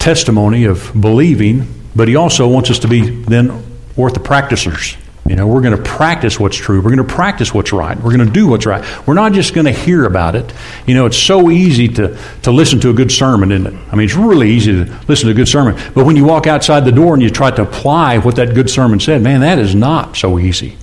testimony 0.00 0.64
of 0.64 0.90
believing, 1.00 1.72
but 1.94 2.08
he 2.08 2.16
also 2.16 2.48
wants 2.48 2.72
us 2.72 2.80
to 2.80 2.88
be 2.88 3.08
then 3.08 3.50
orthopracticers. 3.94 4.96
You 5.32 5.36
know, 5.36 5.46
we're 5.46 5.62
going 5.62 5.74
to 5.74 5.82
practice 5.82 6.38
what's 6.38 6.58
true. 6.58 6.82
We're 6.82 6.94
going 6.94 7.08
to 7.08 7.14
practice 7.14 7.54
what's 7.54 7.72
right. 7.72 7.96
We're 7.96 8.14
going 8.14 8.26
to 8.26 8.30
do 8.30 8.46
what's 8.48 8.66
right. 8.66 8.84
We're 9.06 9.14
not 9.14 9.32
just 9.32 9.54
going 9.54 9.64
to 9.64 9.72
hear 9.72 10.04
about 10.04 10.36
it. 10.36 10.52
You 10.86 10.92
know, 10.92 11.06
it's 11.06 11.16
so 11.16 11.50
easy 11.50 11.88
to, 11.88 12.18
to 12.42 12.50
listen 12.50 12.80
to 12.80 12.90
a 12.90 12.92
good 12.92 13.10
sermon, 13.10 13.50
isn't 13.50 13.66
it? 13.66 13.72
I 13.90 13.96
mean, 13.96 14.04
it's 14.04 14.14
really 14.14 14.50
easy 14.50 14.84
to 14.84 15.00
listen 15.08 15.28
to 15.28 15.30
a 15.30 15.34
good 15.34 15.48
sermon. 15.48 15.74
But 15.94 16.04
when 16.04 16.16
you 16.16 16.26
walk 16.26 16.46
outside 16.46 16.84
the 16.84 16.92
door 16.92 17.14
and 17.14 17.22
you 17.22 17.30
try 17.30 17.50
to 17.50 17.62
apply 17.62 18.18
what 18.18 18.36
that 18.36 18.54
good 18.54 18.68
sermon 18.68 19.00
said, 19.00 19.22
man, 19.22 19.40
that 19.40 19.58
is 19.58 19.74
not 19.74 20.18
so 20.18 20.38
easy. 20.38 20.76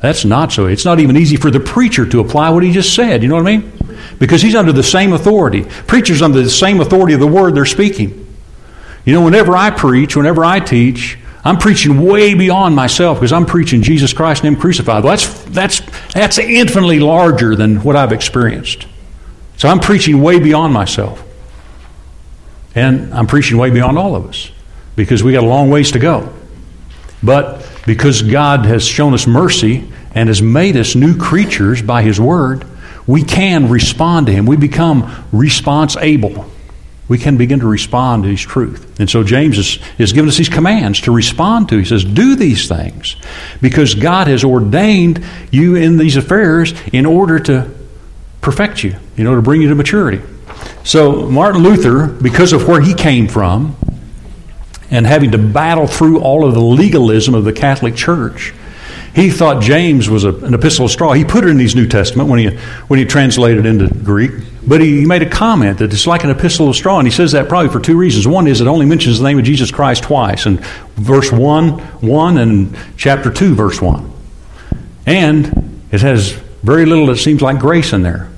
That's 0.00 0.24
not 0.24 0.50
so. 0.50 0.64
It's 0.64 0.86
not 0.86 0.98
even 0.98 1.18
easy 1.18 1.36
for 1.36 1.50
the 1.50 1.60
preacher 1.60 2.06
to 2.06 2.20
apply 2.20 2.48
what 2.48 2.62
he 2.62 2.72
just 2.72 2.94
said. 2.94 3.22
You 3.22 3.28
know 3.28 3.34
what 3.34 3.46
I 3.46 3.58
mean? 3.58 3.70
Because 4.18 4.40
he's 4.40 4.54
under 4.54 4.72
the 4.72 4.82
same 4.82 5.12
authority. 5.12 5.64
Preachers 5.64 6.22
under 6.22 6.40
the 6.40 6.48
same 6.48 6.80
authority 6.80 7.12
of 7.12 7.20
the 7.20 7.26
word 7.26 7.54
they're 7.54 7.66
speaking. 7.66 8.34
You 9.04 9.12
know, 9.12 9.22
whenever 9.22 9.54
I 9.54 9.68
preach, 9.68 10.16
whenever 10.16 10.42
I 10.42 10.58
teach, 10.58 11.18
I'm 11.44 11.58
preaching 11.58 12.00
way 12.00 12.32
beyond 12.32 12.74
myself 12.74 13.18
because 13.18 13.32
I'm 13.32 13.44
preaching 13.44 13.82
Jesus 13.82 14.14
Christ 14.14 14.42
and 14.42 14.54
Him 14.54 14.60
crucified. 14.60 15.04
Well, 15.04 15.12
that's, 15.12 15.44
that's, 15.44 15.80
that's 16.12 16.38
infinitely 16.38 17.00
larger 17.00 17.54
than 17.54 17.82
what 17.82 17.96
I've 17.96 18.12
experienced. 18.12 18.86
So 19.58 19.68
I'm 19.68 19.78
preaching 19.78 20.22
way 20.22 20.40
beyond 20.40 20.72
myself. 20.72 21.22
And 22.74 23.12
I'm 23.12 23.26
preaching 23.26 23.58
way 23.58 23.70
beyond 23.70 23.98
all 23.98 24.16
of 24.16 24.26
us 24.26 24.50
because 24.96 25.22
we 25.22 25.32
got 25.32 25.44
a 25.44 25.46
long 25.46 25.70
ways 25.70 25.92
to 25.92 25.98
go. 25.98 26.32
But 27.22 27.70
because 27.86 28.22
God 28.22 28.64
has 28.64 28.86
shown 28.86 29.12
us 29.12 29.26
mercy 29.26 29.90
and 30.14 30.28
has 30.28 30.40
made 30.40 30.76
us 30.76 30.94
new 30.94 31.16
creatures 31.16 31.82
by 31.82 32.02
His 32.02 32.18
Word, 32.18 32.64
we 33.06 33.22
can 33.22 33.68
respond 33.68 34.26
to 34.26 34.32
Him. 34.32 34.46
We 34.46 34.56
become 34.56 35.26
response 35.30 35.96
able 35.96 36.50
we 37.08 37.18
can 37.18 37.36
begin 37.36 37.60
to 37.60 37.66
respond 37.66 38.22
to 38.22 38.30
His 38.30 38.40
truth. 38.40 38.98
And 38.98 39.08
so 39.10 39.22
James 39.22 39.58
is, 39.58 39.78
is 39.98 40.12
giving 40.12 40.28
us 40.28 40.38
these 40.38 40.48
commands 40.48 41.02
to 41.02 41.12
respond 41.12 41.68
to. 41.68 41.78
He 41.78 41.84
says, 41.84 42.04
Do 42.04 42.34
these 42.36 42.68
things 42.68 43.16
because 43.60 43.94
God 43.94 44.26
has 44.28 44.44
ordained 44.44 45.24
you 45.50 45.76
in 45.76 45.98
these 45.98 46.16
affairs 46.16 46.72
in 46.92 47.06
order 47.06 47.38
to 47.40 47.70
perfect 48.40 48.84
you, 48.84 48.96
in 49.16 49.26
order 49.26 49.40
to 49.40 49.44
bring 49.44 49.62
you 49.62 49.68
to 49.68 49.74
maturity. 49.74 50.22
So 50.84 51.28
Martin 51.28 51.62
Luther, 51.62 52.06
because 52.06 52.52
of 52.52 52.68
where 52.68 52.80
he 52.80 52.94
came 52.94 53.28
from, 53.28 53.76
and 54.90 55.06
having 55.06 55.32
to 55.32 55.38
battle 55.38 55.86
through 55.86 56.20
all 56.20 56.46
of 56.46 56.54
the 56.54 56.60
legalism 56.60 57.34
of 57.34 57.44
the 57.44 57.52
Catholic 57.52 57.96
Church, 57.96 58.54
he 59.14 59.30
thought 59.30 59.62
James 59.62 60.08
was 60.08 60.24
a, 60.24 60.34
an 60.36 60.54
epistle 60.54 60.86
of 60.86 60.90
straw. 60.90 61.12
He 61.12 61.24
put 61.24 61.44
it 61.44 61.50
in 61.50 61.58
his 61.58 61.76
New 61.76 61.86
Testament 61.86 62.28
when 62.28 62.38
he, 62.38 62.56
when 62.88 62.98
he 62.98 63.04
translated 63.04 63.64
into 63.64 63.88
Greek. 63.88 64.32
But 64.66 64.80
he 64.80 65.04
made 65.04 65.22
a 65.22 65.28
comment 65.28 65.78
that 65.78 65.92
it's 65.92 66.06
like 66.06 66.24
an 66.24 66.30
epistle 66.30 66.68
of 66.68 66.76
straw, 66.76 66.98
and 66.98 67.06
he 67.06 67.12
says 67.12 67.32
that 67.32 67.48
probably 67.48 67.70
for 67.70 67.80
two 67.80 67.96
reasons. 67.96 68.26
One 68.26 68.46
is 68.46 68.60
it 68.60 68.66
only 68.66 68.86
mentions 68.86 69.18
the 69.18 69.24
name 69.24 69.38
of 69.38 69.44
Jesus 69.44 69.70
Christ 69.70 70.04
twice, 70.04 70.46
in 70.46 70.58
verse 70.96 71.30
1, 71.30 71.78
1 71.78 72.38
and 72.38 72.76
chapter 72.96 73.30
2, 73.30 73.54
verse 73.54 73.80
1. 73.80 74.12
And 75.06 75.80
it 75.92 76.00
has 76.00 76.32
very 76.62 76.86
little 76.86 77.06
that 77.06 77.18
seems 77.18 77.42
like 77.42 77.58
grace 77.58 77.92
in 77.92 78.02
there. 78.02 78.30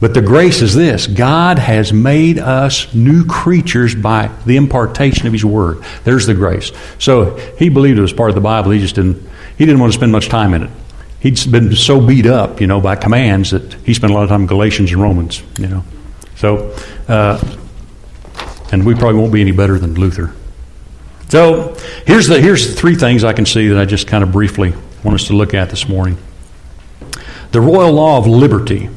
But 0.00 0.14
the 0.14 0.22
grace 0.22 0.62
is 0.62 0.74
this 0.74 1.06
God 1.06 1.58
has 1.58 1.92
made 1.92 2.38
us 2.38 2.92
new 2.94 3.24
creatures 3.24 3.94
by 3.94 4.30
the 4.46 4.56
impartation 4.56 5.26
of 5.26 5.32
His 5.32 5.44
Word. 5.44 5.82
There's 6.04 6.26
the 6.26 6.34
grace. 6.34 6.70
So 6.98 7.36
he 7.58 7.68
believed 7.68 7.98
it 7.98 8.02
was 8.02 8.12
part 8.12 8.30
of 8.30 8.34
the 8.34 8.40
Bible. 8.40 8.70
He 8.70 8.80
just 8.80 8.94
didn't, 8.94 9.28
he 9.58 9.66
didn't 9.66 9.80
want 9.80 9.92
to 9.92 9.98
spend 9.98 10.12
much 10.12 10.28
time 10.28 10.54
in 10.54 10.62
it. 10.62 10.70
He'd 11.20 11.50
been 11.50 11.74
so 11.74 12.00
beat 12.00 12.26
up, 12.26 12.60
you 12.60 12.68
know, 12.68 12.80
by 12.80 12.94
commands 12.94 13.50
that 13.50 13.74
he 13.84 13.92
spent 13.92 14.12
a 14.12 14.14
lot 14.14 14.22
of 14.22 14.28
time 14.28 14.42
in 14.42 14.46
Galatians 14.46 14.92
and 14.92 15.02
Romans, 15.02 15.42
you 15.58 15.66
know. 15.66 15.84
So, 16.36 16.76
uh, 17.08 17.42
and 18.70 18.86
we 18.86 18.94
probably 18.94 19.20
won't 19.20 19.32
be 19.32 19.40
any 19.40 19.50
better 19.50 19.78
than 19.78 19.94
Luther. 19.94 20.32
So 21.28 21.76
here's 22.06 22.28
the 22.28 22.40
here's 22.40 22.68
the 22.68 22.74
three 22.74 22.94
things 22.94 23.24
I 23.24 23.32
can 23.32 23.44
see 23.44 23.68
that 23.68 23.78
I 23.78 23.84
just 23.84 24.06
kind 24.06 24.22
of 24.22 24.30
briefly 24.30 24.72
want 25.02 25.16
us 25.16 25.26
to 25.26 25.34
look 25.34 25.54
at 25.54 25.70
this 25.70 25.88
morning. 25.88 26.16
The 27.50 27.60
royal 27.60 27.92
law 27.92 28.18
of 28.18 28.26
liberty. 28.26 28.88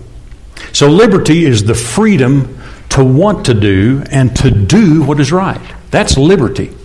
So 0.74 0.88
liberty 0.90 1.46
is 1.46 1.64
the 1.64 1.74
freedom 1.74 2.60
to 2.90 3.04
want 3.04 3.48
to 3.48 3.54
do 3.54 4.04
and 4.12 4.36
to 4.38 4.52
do 4.52 5.04
what 5.04 5.20
is 5.20 5.32
right. 5.32 5.62
That's 5.90 6.18
liberty. 6.18 6.76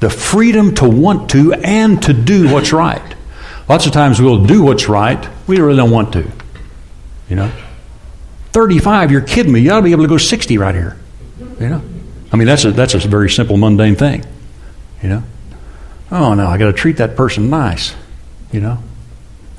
The 0.00 0.10
freedom 0.10 0.74
to 0.76 0.88
want 0.88 1.30
to 1.30 1.54
and 1.54 2.02
to 2.02 2.12
do 2.12 2.52
what's 2.52 2.72
right. 2.72 3.13
Lots 3.68 3.86
of 3.86 3.92
times 3.92 4.20
we'll 4.20 4.44
do 4.44 4.62
what's 4.62 4.88
right, 4.88 5.28
we 5.46 5.58
really 5.58 5.76
don't 5.76 5.90
want 5.90 6.12
to. 6.12 6.30
You 7.28 7.36
know? 7.36 7.52
35, 8.52 9.10
you're 9.10 9.20
kidding 9.20 9.52
me. 9.52 9.60
You 9.60 9.72
ought 9.72 9.78
to 9.78 9.82
be 9.82 9.92
able 9.92 10.04
to 10.04 10.08
go 10.08 10.18
60 10.18 10.58
right 10.58 10.74
here. 10.74 10.96
You 11.58 11.68
know? 11.68 11.82
I 12.32 12.36
mean, 12.36 12.46
that's 12.46 12.64
a, 12.64 12.72
that's 12.72 12.94
a 12.94 12.98
very 12.98 13.30
simple, 13.30 13.56
mundane 13.56 13.96
thing. 13.96 14.24
You 15.02 15.08
know? 15.08 15.22
Oh, 16.10 16.34
no, 16.34 16.46
I 16.46 16.58
got 16.58 16.66
to 16.66 16.72
treat 16.72 16.98
that 16.98 17.16
person 17.16 17.50
nice. 17.50 17.94
You 18.52 18.60
know? 18.60 18.78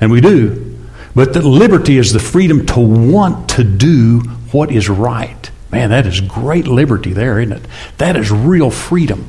And 0.00 0.10
we 0.10 0.20
do. 0.20 0.78
But 1.14 1.32
the 1.32 1.46
liberty 1.46 1.98
is 1.98 2.12
the 2.12 2.18
freedom 2.20 2.66
to 2.66 2.80
want 2.80 3.50
to 3.50 3.64
do 3.64 4.20
what 4.52 4.70
is 4.70 4.88
right. 4.88 5.50
Man, 5.72 5.90
that 5.90 6.06
is 6.06 6.20
great 6.20 6.66
liberty 6.66 7.12
there, 7.12 7.40
isn't 7.40 7.56
it? 7.56 7.70
That 7.98 8.16
is 8.16 8.30
real 8.30 8.70
freedom. 8.70 9.26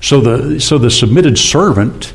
So 0.00 0.20
the, 0.20 0.60
so 0.60 0.78
the 0.78 0.90
submitted 0.90 1.38
servant 1.38 2.14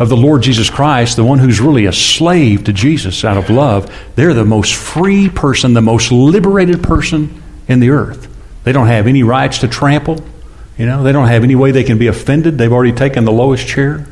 of 0.00 0.08
the 0.08 0.16
Lord 0.16 0.42
Jesus 0.42 0.70
Christ, 0.70 1.16
the 1.16 1.24
one 1.24 1.38
who's 1.38 1.60
really 1.60 1.84
a 1.84 1.92
slave 1.92 2.64
to 2.64 2.72
Jesus 2.72 3.22
out 3.22 3.36
of 3.36 3.50
love, 3.50 3.94
they're 4.16 4.32
the 4.32 4.46
most 4.46 4.74
free 4.74 5.28
person, 5.28 5.74
the 5.74 5.82
most 5.82 6.10
liberated 6.10 6.82
person 6.82 7.42
in 7.68 7.80
the 7.80 7.90
earth. 7.90 8.26
They 8.64 8.72
don't 8.72 8.86
have 8.86 9.06
any 9.06 9.22
rights 9.22 9.58
to 9.58 9.68
trample. 9.68 10.24
You 10.78 10.86
know, 10.86 11.02
they 11.02 11.12
don't 11.12 11.28
have 11.28 11.44
any 11.44 11.54
way 11.54 11.70
they 11.70 11.84
can 11.84 11.98
be 11.98 12.06
offended. 12.06 12.56
They've 12.56 12.72
already 12.72 12.94
taken 12.94 13.26
the 13.26 13.32
lowest 13.32 13.68
chair. 13.68 14.06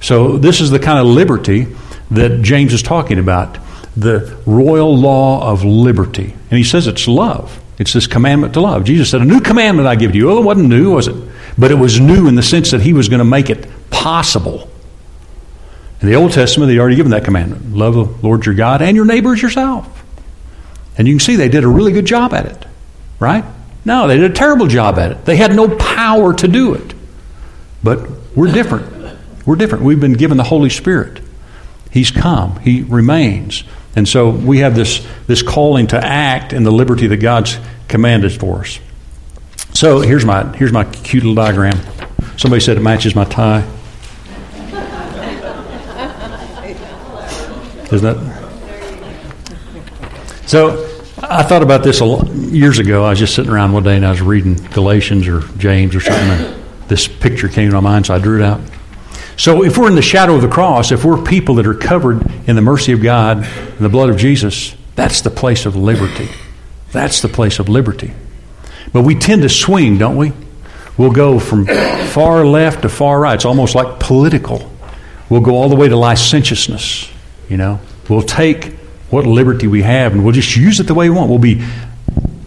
So 0.00 0.38
this 0.38 0.62
is 0.62 0.70
the 0.70 0.78
kind 0.78 0.98
of 0.98 1.06
liberty 1.06 1.66
that 2.12 2.40
James 2.40 2.72
is 2.72 2.82
talking 2.82 3.18
about. 3.18 3.58
The 3.94 4.38
royal 4.46 4.96
law 4.96 5.52
of 5.52 5.64
liberty. 5.64 6.32
And 6.50 6.58
he 6.58 6.64
says 6.64 6.86
it's 6.86 7.06
love. 7.06 7.62
It's 7.78 7.92
this 7.92 8.06
commandment 8.06 8.54
to 8.54 8.62
love. 8.62 8.84
Jesus 8.84 9.10
said, 9.10 9.20
A 9.20 9.24
new 9.26 9.42
commandment 9.42 9.86
I 9.86 9.96
give 9.96 10.12
to 10.12 10.16
you. 10.16 10.28
Well, 10.28 10.38
it 10.38 10.44
wasn't 10.44 10.70
new, 10.70 10.92
was 10.92 11.08
it? 11.08 11.16
But 11.58 11.70
it 11.70 11.74
was 11.74 12.00
new 12.00 12.26
in 12.26 12.36
the 12.36 12.42
sense 12.42 12.70
that 12.70 12.80
he 12.80 12.94
was 12.94 13.10
going 13.10 13.18
to 13.18 13.24
make 13.24 13.50
it 13.50 13.68
possible 13.90 14.70
in 16.00 16.08
the 16.08 16.14
Old 16.14 16.32
Testament, 16.32 16.68
they'd 16.68 16.78
already 16.78 16.96
given 16.96 17.10
that 17.12 17.24
commandment 17.24 17.74
love 17.74 17.94
the 17.94 18.26
Lord 18.26 18.44
your 18.44 18.54
God 18.54 18.82
and 18.82 18.96
your 18.96 19.06
neighbor 19.06 19.32
as 19.32 19.42
yourself. 19.42 20.04
And 20.98 21.06
you 21.06 21.14
can 21.14 21.20
see 21.20 21.36
they 21.36 21.48
did 21.48 21.64
a 21.64 21.68
really 21.68 21.92
good 21.92 22.06
job 22.06 22.32
at 22.32 22.46
it, 22.46 22.66
right? 23.18 23.44
No, 23.84 24.08
they 24.08 24.16
did 24.18 24.30
a 24.30 24.34
terrible 24.34 24.66
job 24.66 24.98
at 24.98 25.12
it. 25.12 25.24
They 25.24 25.36
had 25.36 25.54
no 25.54 25.74
power 25.76 26.34
to 26.34 26.48
do 26.48 26.74
it. 26.74 26.94
But 27.82 28.08
we're 28.34 28.52
different. 28.52 29.18
We're 29.46 29.56
different. 29.56 29.84
We've 29.84 30.00
been 30.00 30.14
given 30.14 30.36
the 30.36 30.44
Holy 30.44 30.70
Spirit. 30.70 31.22
He's 31.90 32.10
come, 32.10 32.58
He 32.60 32.82
remains. 32.82 33.64
And 33.94 34.06
so 34.06 34.28
we 34.28 34.58
have 34.58 34.74
this, 34.74 35.06
this 35.26 35.42
calling 35.42 35.86
to 35.88 35.96
act 35.96 36.52
in 36.52 36.64
the 36.64 36.70
liberty 36.70 37.06
that 37.06 37.16
God's 37.18 37.58
commanded 37.88 38.38
for 38.38 38.60
us. 38.60 38.78
So 39.72 40.00
here's 40.00 40.24
my, 40.24 40.44
here's 40.56 40.72
my 40.72 40.84
cute 40.84 41.22
little 41.22 41.34
diagram. 41.34 41.78
Somebody 42.36 42.60
said 42.60 42.76
it 42.76 42.80
matches 42.80 43.14
my 43.14 43.24
tie. 43.24 43.66
Isn't 47.92 48.16
it? 48.16 48.18
So 50.48 50.84
I 51.18 51.42
thought 51.42 51.62
about 51.62 51.82
this 51.82 52.00
years 52.52 52.78
ago. 52.78 53.04
I 53.04 53.10
was 53.10 53.18
just 53.18 53.34
sitting 53.34 53.50
around 53.50 53.72
one 53.72 53.82
day 53.82 53.96
and 53.96 54.06
I 54.06 54.10
was 54.10 54.20
reading 54.20 54.54
Galatians 54.54 55.26
or 55.26 55.40
James 55.58 55.94
or 55.94 56.00
something, 56.00 56.28
and 56.28 56.62
this 56.88 57.08
picture 57.08 57.48
came 57.48 57.68
to 57.70 57.74
my 57.74 57.80
mind, 57.80 58.06
so 58.06 58.14
I 58.14 58.18
drew 58.18 58.40
it 58.40 58.44
out. 58.44 58.60
So 59.36 59.64
if 59.64 59.76
we're 59.76 59.88
in 59.88 59.94
the 59.94 60.02
shadow 60.02 60.34
of 60.34 60.42
the 60.42 60.48
cross, 60.48 60.92
if 60.92 61.04
we're 61.04 61.22
people 61.22 61.56
that 61.56 61.66
are 61.66 61.74
covered 61.74 62.24
in 62.48 62.56
the 62.56 62.62
mercy 62.62 62.92
of 62.92 63.02
God 63.02 63.38
and 63.44 63.78
the 63.78 63.88
blood 63.88 64.08
of 64.08 64.16
Jesus, 64.16 64.74
that's 64.94 65.20
the 65.20 65.30
place 65.30 65.66
of 65.66 65.76
liberty. 65.76 66.28
That's 66.92 67.20
the 67.20 67.28
place 67.28 67.58
of 67.58 67.68
liberty. 67.68 68.12
But 68.92 69.02
we 69.02 69.14
tend 69.14 69.42
to 69.42 69.48
swing, 69.48 69.98
don't 69.98 70.16
we? 70.16 70.32
We'll 70.96 71.12
go 71.12 71.38
from 71.38 71.66
far 71.66 72.46
left 72.46 72.82
to 72.82 72.88
far 72.88 73.20
right. 73.20 73.34
It's 73.34 73.44
almost 73.44 73.74
like 73.74 74.00
political. 74.00 74.70
We'll 75.28 75.42
go 75.42 75.54
all 75.56 75.68
the 75.68 75.76
way 75.76 75.88
to 75.88 75.96
licentiousness. 75.96 77.10
You 77.48 77.56
know, 77.56 77.80
we'll 78.08 78.22
take 78.22 78.74
what 79.10 79.24
liberty 79.24 79.66
we 79.66 79.82
have 79.82 80.12
and 80.12 80.24
we'll 80.24 80.34
just 80.34 80.56
use 80.56 80.80
it 80.80 80.84
the 80.84 80.94
way 80.94 81.08
we 81.08 81.16
want. 81.16 81.30
We'll 81.30 81.38
be 81.38 81.64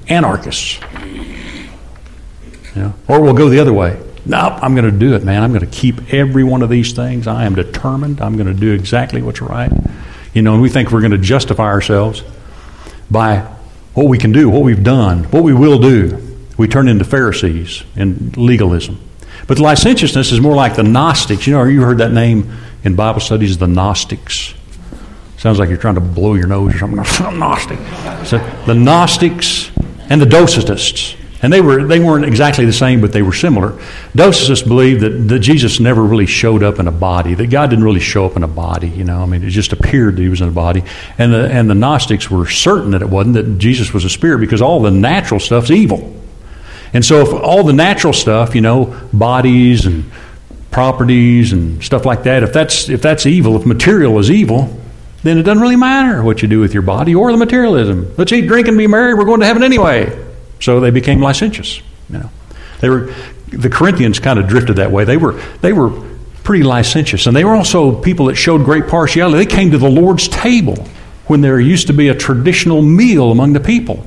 anarchists. 0.08 0.80
You 2.76 2.82
know, 2.84 2.94
or 3.08 3.22
we'll 3.22 3.34
go 3.34 3.50
the 3.50 3.60
other 3.60 3.74
way. 3.74 4.02
Nope, 4.26 4.62
I'm 4.62 4.76
going 4.76 4.86
to 4.92 4.98
do 4.98 5.16
it, 5.16 5.24
man. 5.24 5.42
I'm 5.42 5.52
going 5.52 5.66
to 5.66 5.72
keep 5.72 6.14
every 6.14 6.44
one 6.44 6.62
of 6.62 6.70
these 6.70 6.94
things. 6.94 7.26
I 7.26 7.46
am 7.46 7.56
determined. 7.56 8.22
I'm 8.22 8.36
going 8.36 8.54
to 8.54 8.60
do 8.60 8.74
exactly 8.74 9.22
what's 9.22 9.42
right. 9.42 9.72
You 10.34 10.42
know, 10.42 10.54
and 10.54 10.62
we 10.62 10.70
think 10.70 10.92
we're 10.92 11.02
going 11.02 11.12
to 11.12 11.18
justify 11.18 11.64
ourselves 11.64 12.24
by 13.10 13.40
what 13.94 14.08
we 14.08 14.18
can 14.18 14.32
do, 14.32 14.50
what 14.50 14.62
we've 14.62 14.84
done, 14.84 15.24
what 15.26 15.44
we 15.44 15.54
will 15.54 15.80
do. 15.80 16.38
We 16.58 16.68
turn 16.68 16.88
into 16.88 17.06
Pharisees 17.06 17.84
and 17.96 18.36
legalism. 18.38 19.00
But 19.48 19.60
licentiousness 19.60 20.32
is 20.32 20.40
more 20.40 20.56
like 20.56 20.76
the 20.76 20.84
Gnostics. 20.84 21.48
You 21.48 21.54
know, 21.54 21.64
you 21.64 21.82
heard 21.82 21.98
that 22.00 22.12
name 22.12 22.56
in 22.84 22.96
Bible 22.96 23.22
studies, 23.22 23.58
the 23.58 23.68
Gnostics. 23.68 24.54
Sounds 25.40 25.58
like 25.58 25.70
you're 25.70 25.78
trying 25.78 25.96
to 25.96 26.02
blow 26.02 26.34
your 26.34 26.48
nose 26.48 26.76
or 26.76 26.80
something. 26.80 27.00
I'm 27.26 27.40
Gnostic. 27.40 27.80
So 28.26 28.40
the 28.66 28.76
Gnostics 28.76 29.72
and 30.10 30.22
the 30.22 30.26
Docetists. 30.26 31.16
And 31.42 31.54
they, 31.54 31.62
were, 31.62 31.88
they 31.88 32.02
weren't 32.02 32.26
exactly 32.26 32.66
the 32.66 32.74
same, 32.74 33.00
but 33.00 33.14
they 33.14 33.22
were 33.22 33.32
similar. 33.32 33.70
Docetists 34.12 34.68
believed 34.68 35.00
that, 35.00 35.12
that 35.30 35.40
Jesus 35.40 35.80
never 35.80 36.04
really 36.04 36.26
showed 36.26 36.62
up 36.62 36.78
in 36.80 36.90
a 36.90 36.92
body, 36.92 37.36
that 37.36 37.48
God 37.48 37.70
didn't 37.70 37.86
really 37.86 38.02
show 38.02 38.26
up 38.26 38.36
in 38.36 38.44
a 38.44 38.50
body, 38.50 38.90
you 38.90 39.06
know. 39.06 39.22
I 39.22 39.26
mean, 39.26 39.42
it 39.42 39.52
just 39.52 39.72
appeared 39.72 40.18
that 40.18 40.22
he 40.22 40.28
was 40.28 40.42
in 40.42 40.50
a 40.50 40.52
body. 40.52 40.84
And 41.18 41.32
the, 41.32 41.50
and 41.50 41.70
the 41.70 41.76
Gnostics 41.76 42.30
were 42.30 42.46
certain 42.46 42.92
that 42.92 43.02
it 43.02 43.10
wasn't, 43.10 43.36
that 43.36 43.60
Jesus 43.60 43.94
was 43.94 44.04
a 44.04 44.10
spirit, 44.10 44.40
because 44.40 44.62
all 44.62 44.82
the 44.82 44.92
natural 44.92 45.40
stuff's 45.40 45.72
evil. 45.72 46.22
And 46.92 47.06
so 47.06 47.22
if 47.22 47.32
all 47.32 47.64
the 47.64 47.72
natural 47.72 48.12
stuff, 48.12 48.56
you 48.56 48.62
know, 48.62 49.00
bodies 49.14 49.86
and 49.86 50.12
properties 50.72 51.54
and 51.54 51.82
stuff 51.82 52.06
like 52.06 52.24
that, 52.24 52.44
if 52.44 52.52
that's, 52.52 52.90
if 52.90 53.02
that's 53.02 53.26
evil, 53.26 53.56
if 53.56 53.66
material 53.66 54.20
is 54.20 54.30
evil, 54.30 54.79
then 55.24 55.38
it 55.38 55.44
doesn't 55.44 55.62
really 55.62 55.76
matter 55.76 56.24
what 56.24 56.42
you 56.42 56.48
do 56.48 56.60
with 56.60 56.74
your 56.74 56.84
body 56.84 57.14
or 57.14 57.32
the 57.32 57.38
materialism. 57.38 58.14
Let's 58.18 58.32
eat, 58.32 58.48
drink, 58.48 58.68
and 58.68 58.78
be 58.78 58.88
merry. 58.88 59.14
We're 59.14 59.26
going 59.26 59.42
to 59.42 59.46
heaven 59.46 59.64
anyway. 59.64 60.28
So 60.60 60.80
they 60.80 60.92
became 60.92 61.22
licentious. 61.22 61.82
You 62.10 62.20
know, 62.20 62.30
they 62.80 62.90
were 62.90 63.14
the 63.48 63.70
Corinthians 63.70 64.20
kind 64.20 64.40
of 64.40 64.48
drifted 64.48 64.78
that 64.78 64.92
way. 64.92 65.06
They 65.06 65.18
were 65.18 65.34
they 65.62 65.74
were 65.74 65.90
pretty 66.44 66.64
licentious, 66.64 67.28
and 67.28 67.36
they 67.36 67.44
were 67.44 67.56
also 67.56 68.02
people 68.02 68.28
that 68.28 68.36
showed 68.36 68.66
great 68.66 68.88
partiality. 68.88 69.38
They 69.38 69.46
came 69.46 69.72
to 69.72 69.78
the 69.78 69.90
Lord's 69.90 70.28
table 70.28 70.88
when 71.28 71.42
there 71.42 71.60
used 71.60 71.88
to 71.88 71.94
be 71.94 72.08
a 72.08 72.16
traditional 72.16 72.82
meal 72.82 73.32
among 73.32 73.54
the 73.54 73.60
people. 73.60 74.06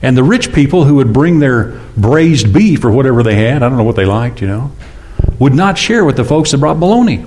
And 0.00 0.16
the 0.16 0.24
rich 0.24 0.52
people 0.52 0.84
who 0.84 0.96
would 0.96 1.12
bring 1.12 1.38
their 1.38 1.80
braised 1.96 2.52
beef 2.52 2.84
or 2.84 2.90
whatever 2.90 3.22
they 3.22 3.36
had, 3.36 3.62
I 3.62 3.68
don't 3.68 3.78
know 3.78 3.84
what 3.84 3.96
they 3.96 4.04
liked, 4.04 4.40
you 4.40 4.48
know, 4.48 4.72
would 5.38 5.54
not 5.54 5.78
share 5.78 6.04
with 6.04 6.16
the 6.16 6.24
folks 6.24 6.50
that 6.50 6.58
brought 6.58 6.80
bologna. 6.80 7.24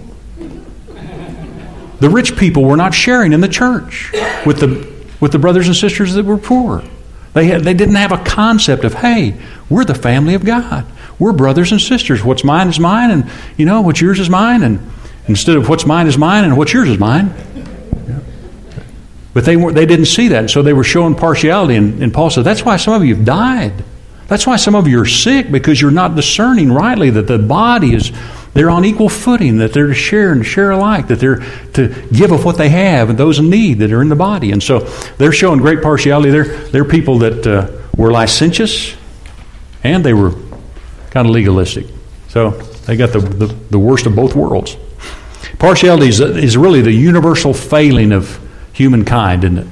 The 2.00 2.10
rich 2.10 2.38
people 2.38 2.64
were 2.64 2.78
not 2.78 2.94
sharing 2.94 3.34
in 3.34 3.42
the 3.42 3.48
church 3.48 4.12
with 4.46 4.60
the, 4.60 4.94
with 5.20 5.32
the 5.32 5.40
brothers 5.40 5.68
and 5.68 5.76
sisters 5.76 6.14
that 6.14 6.26
were 6.26 6.38
poor. 6.38 6.84
They, 7.34 7.48
had, 7.48 7.64
they 7.64 7.74
didn't 7.74 7.96
have 7.96 8.12
a 8.12 8.18
concept 8.24 8.84
of, 8.84 8.94
hey, 8.94 9.36
we're 9.70 9.86
the 9.86 9.96
family 9.96 10.36
of 10.36 10.46
God. 10.46 10.86
We're 11.20 11.34
brothers 11.34 11.72
and 11.72 11.82
sisters. 11.82 12.24
What's 12.24 12.44
mine 12.44 12.70
is 12.70 12.80
mine, 12.80 13.12
and, 13.12 13.32
you 13.58 13.66
know, 13.66 13.82
what's 13.82 14.02
yours 14.02 14.20
is 14.20 14.30
mine. 14.30 14.64
And 14.64 14.80
instead 15.28 15.58
of 15.58 15.70
what's 15.70 15.86
mine 15.86 16.08
is 16.08 16.18
mine 16.18 16.44
and 16.44 16.58
what's 16.58 16.74
yours 16.74 16.90
is 16.90 17.00
mine. 17.00 17.34
But 19.34 19.44
they, 19.44 19.58
weren't, 19.58 19.76
they 19.76 19.86
didn't 19.86 20.06
see 20.06 20.30
that, 20.30 20.50
so 20.50 20.62
they 20.62 20.72
were 20.72 20.86
showing 20.86 21.14
partiality. 21.14 21.76
And, 21.76 22.02
and 22.02 22.14
Paul 22.14 22.30
said, 22.30 22.46
that's 22.46 22.64
why 22.64 22.78
some 22.78 22.94
of 22.94 23.04
you 23.06 23.16
have 23.16 23.26
died. 23.26 23.74
That's 24.28 24.48
why 24.48 24.56
some 24.56 24.76
of 24.76 24.88
you 24.88 25.02
are 25.02 25.06
sick, 25.06 25.52
because 25.52 25.82
you're 25.82 25.92
not 25.92 26.16
discerning 26.16 26.72
rightly 26.72 27.10
that 27.10 27.28
the 27.28 27.38
body 27.38 27.94
is 27.94 28.12
they're 28.56 28.70
on 28.70 28.86
equal 28.86 29.10
footing, 29.10 29.58
that 29.58 29.74
they're 29.74 29.88
to 29.88 29.94
share 29.94 30.32
and 30.32 30.46
share 30.46 30.72
alike, 30.72 31.10
that 31.10 31.20
they're 31.20 31.42
to 31.74 32.08
give 32.14 32.32
of 32.32 32.46
what 32.46 32.58
they 32.58 32.70
have 32.70 33.10
and 33.10 33.18
those 33.20 33.38
in 33.38 33.50
need 33.50 33.80
that 33.80 33.92
are 33.92 34.02
in 34.02 34.08
the 34.08 34.16
body. 34.16 34.52
And 34.54 34.64
so 34.64 34.80
they're 35.18 35.34
showing 35.34 35.60
great 35.60 35.84
partiality. 35.84 36.32
They're, 36.32 36.56
they're 36.70 36.86
people 36.86 37.20
that 37.20 37.46
uh, 37.46 37.70
were 37.98 38.12
licentious 38.12 38.96
and 39.84 40.06
they 40.06 40.14
were 40.14 40.32
kind 41.10 41.28
of 41.28 41.34
legalistic. 41.34 41.86
So 42.30 42.52
they 42.52 42.96
got 42.96 43.12
the, 43.12 43.20
the, 43.20 43.48
the 43.48 43.78
worst 43.78 44.06
of 44.06 44.16
both 44.16 44.36
worlds. 44.36 44.78
Partiality 45.60 46.08
is, 46.08 46.22
is 46.22 46.56
really 46.56 46.82
the 46.82 46.94
universal 46.94 47.54
failing 47.54 48.14
of 48.14 48.40
humankind, 48.72 49.44
isn't 49.44 49.58
it? 49.58 49.68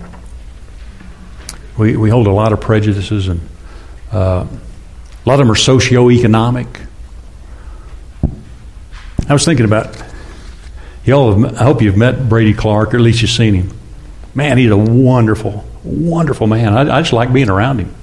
We, 1.78 1.96
we 1.96 2.10
hold 2.10 2.28
a 2.28 2.32
lot 2.32 2.52
of 2.52 2.60
prejudices, 2.60 3.30
and 3.30 3.40
uh, 4.12 4.46
a 4.46 5.26
lot 5.26 5.36
of 5.36 5.40
them 5.40 5.52
are 5.52 5.56
socioeconomic. 5.56 6.88
I 9.28 9.34
was 9.34 9.46
thinking 9.46 9.66
about 9.66 10.02
y'all. 11.06 11.34
Have, 11.34 11.56
I 11.56 11.64
hope 11.64 11.82
you've 11.82 11.98
met 11.98 12.28
Brady 12.28 12.54
Clark, 12.54 12.94
or 12.94 12.98
at 12.98 13.04
least 13.04 13.22
you've 13.22 13.32
seen 13.32 13.54
him. 13.54 13.78
Man, 14.36 14.58
he's 14.58 14.72
a 14.72 14.78
wonderful, 14.78 15.64
wonderful 15.84 16.48
man. 16.48 16.74
I, 16.74 16.98
I 16.98 17.02
just 17.02 17.14
like 17.14 17.32
being 17.32 17.50
around 17.50 17.80
him. 17.80 17.94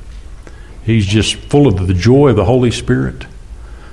He's 0.82 1.06
just 1.06 1.34
full 1.34 1.66
of 1.66 1.86
the 1.86 1.94
joy 1.94 2.28
of 2.28 2.36
the 2.36 2.44
Holy 2.44 2.70
Spirit. 2.70 3.26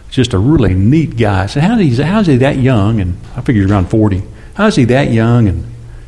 Just 0.10 0.34
a 0.34 0.38
really 0.38 0.74
neat 0.74 1.17
guy. 1.17 1.48
So 1.48 1.60
how 1.60 1.77
is 1.77 1.98
he, 1.98 2.03
how's 2.03 2.27
he 2.27 2.38
that 2.38 2.57
young? 2.57 3.01
And 3.01 3.17
I 3.36 3.41
figure 3.41 3.63
he's 3.63 3.72
around 3.72 3.89
forty. 3.89 4.24
How's 4.53 4.75
he 4.75 4.86
that 4.86 5.12
young 5.12 5.48
and 5.48 5.65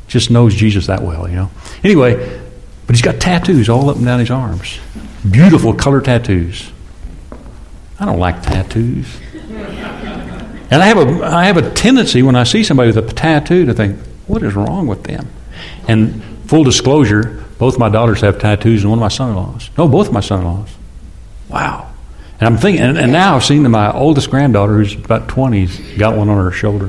just 0.07 0.31
knows 0.31 0.55
Jesus 0.55 0.87
that 0.87 1.01
well? 1.01 1.27
You 1.27 1.35
know. 1.35 1.51
Anyway, 1.83 2.15
but 2.87 2.95
he's 2.95 3.03
got 3.03 3.19
tattoos 3.19 3.67
all 3.67 3.89
up 3.89 3.97
and 3.97 4.05
down 4.05 4.19
his 4.19 4.31
arms. 4.31 4.79
Beautiful 5.29 5.73
color 5.73 5.99
tattoos. 5.99 6.71
I 7.99 8.05
don't 8.05 8.19
like 8.19 8.41
tattoos. 8.41 9.07
And 10.71 10.83
I 10.83 10.85
have 10.85 10.97
a 10.97 11.25
I 11.25 11.45
have 11.45 11.57
a 11.57 11.71
tendency 11.71 12.21
when 12.21 12.35
I 12.35 12.43
see 12.43 12.63
somebody 12.63 12.91
with 12.91 12.97
a 12.97 13.13
tattoo 13.13 13.65
to 13.65 13.73
think, 13.73 13.99
what 14.27 14.43
is 14.43 14.53
wrong 14.55 14.87
with 14.87 15.03
them? 15.03 15.27
And 15.87 16.23
full 16.45 16.63
disclosure, 16.63 17.43
both 17.57 17.79
my 17.79 17.89
daughters 17.89 18.21
have 18.21 18.39
tattoos, 18.39 18.83
and 18.83 18.91
one 18.91 18.99
of 18.99 19.01
my 19.01 19.07
son-in-laws. 19.09 19.69
No, 19.77 19.87
both 19.87 20.07
of 20.07 20.13
my 20.13 20.19
son-in-laws. 20.19 20.69
Wow. 21.49 21.91
And 22.39 22.47
I'm 22.47 22.57
thinking, 22.57 22.81
and, 22.81 22.97
and 22.97 23.11
now 23.11 23.35
I've 23.35 23.43
seen 23.43 23.63
that 23.63 23.69
my 23.69 23.91
oldest 23.91 24.29
granddaughter, 24.29 24.77
who's 24.77 24.95
about 24.95 25.27
20, 25.27 25.65
has 25.65 25.97
got 25.97 26.15
one 26.15 26.29
on 26.29 26.43
her 26.43 26.51
shoulder. 26.51 26.87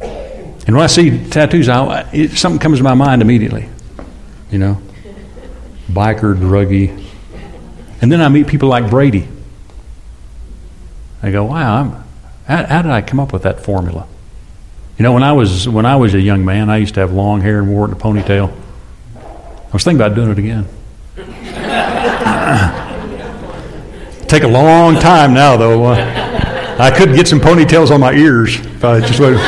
And 0.00 0.74
when 0.74 0.82
I 0.82 0.88
see 0.88 1.26
tattoos, 1.28 1.68
I, 1.68 2.08
it, 2.12 2.32
something 2.32 2.58
comes 2.58 2.78
to 2.78 2.84
my 2.84 2.94
mind 2.94 3.22
immediately. 3.22 3.68
You 4.50 4.58
know, 4.58 4.82
biker, 5.88 6.36
druggy. 6.36 7.04
And 8.02 8.12
then 8.12 8.20
I 8.20 8.28
meet 8.28 8.46
people 8.46 8.68
like 8.68 8.90
Brady. 8.90 9.26
I 11.22 11.30
go, 11.30 11.44
wow, 11.44 11.80
I'm, 11.80 12.04
how, 12.46 12.66
how 12.66 12.82
did 12.82 12.90
I 12.90 13.02
come 13.02 13.20
up 13.20 13.32
with 13.32 13.42
that 13.42 13.60
formula? 13.60 14.06
You 14.98 15.02
know, 15.02 15.12
when 15.12 15.22
I 15.22 15.32
was 15.32 15.68
when 15.68 15.84
I 15.84 15.96
was 15.96 16.14
a 16.14 16.20
young 16.20 16.44
man, 16.44 16.70
I 16.70 16.78
used 16.78 16.94
to 16.94 17.00
have 17.00 17.12
long 17.12 17.40
hair 17.40 17.58
and 17.58 17.68
wore 17.68 17.86
it 17.86 17.90
in 17.90 17.94
a 17.94 17.98
ponytail. 17.98 18.52
I 19.16 19.72
was 19.72 19.84
thinking 19.84 20.00
about 20.00 20.14
doing 20.14 20.30
it 20.30 20.38
again. 20.38 20.66
Take 24.26 24.42
a 24.42 24.48
long 24.48 24.94
time 24.94 25.34
now, 25.34 25.56
though. 25.56 25.84
Uh, 25.84 26.76
I 26.78 26.90
could 26.90 27.14
get 27.14 27.28
some 27.28 27.40
ponytails 27.40 27.90
on 27.90 28.00
my 28.00 28.12
ears 28.12 28.58
if 28.58 28.84
I 28.84 29.00
just 29.00 29.20
waited. 29.20 29.40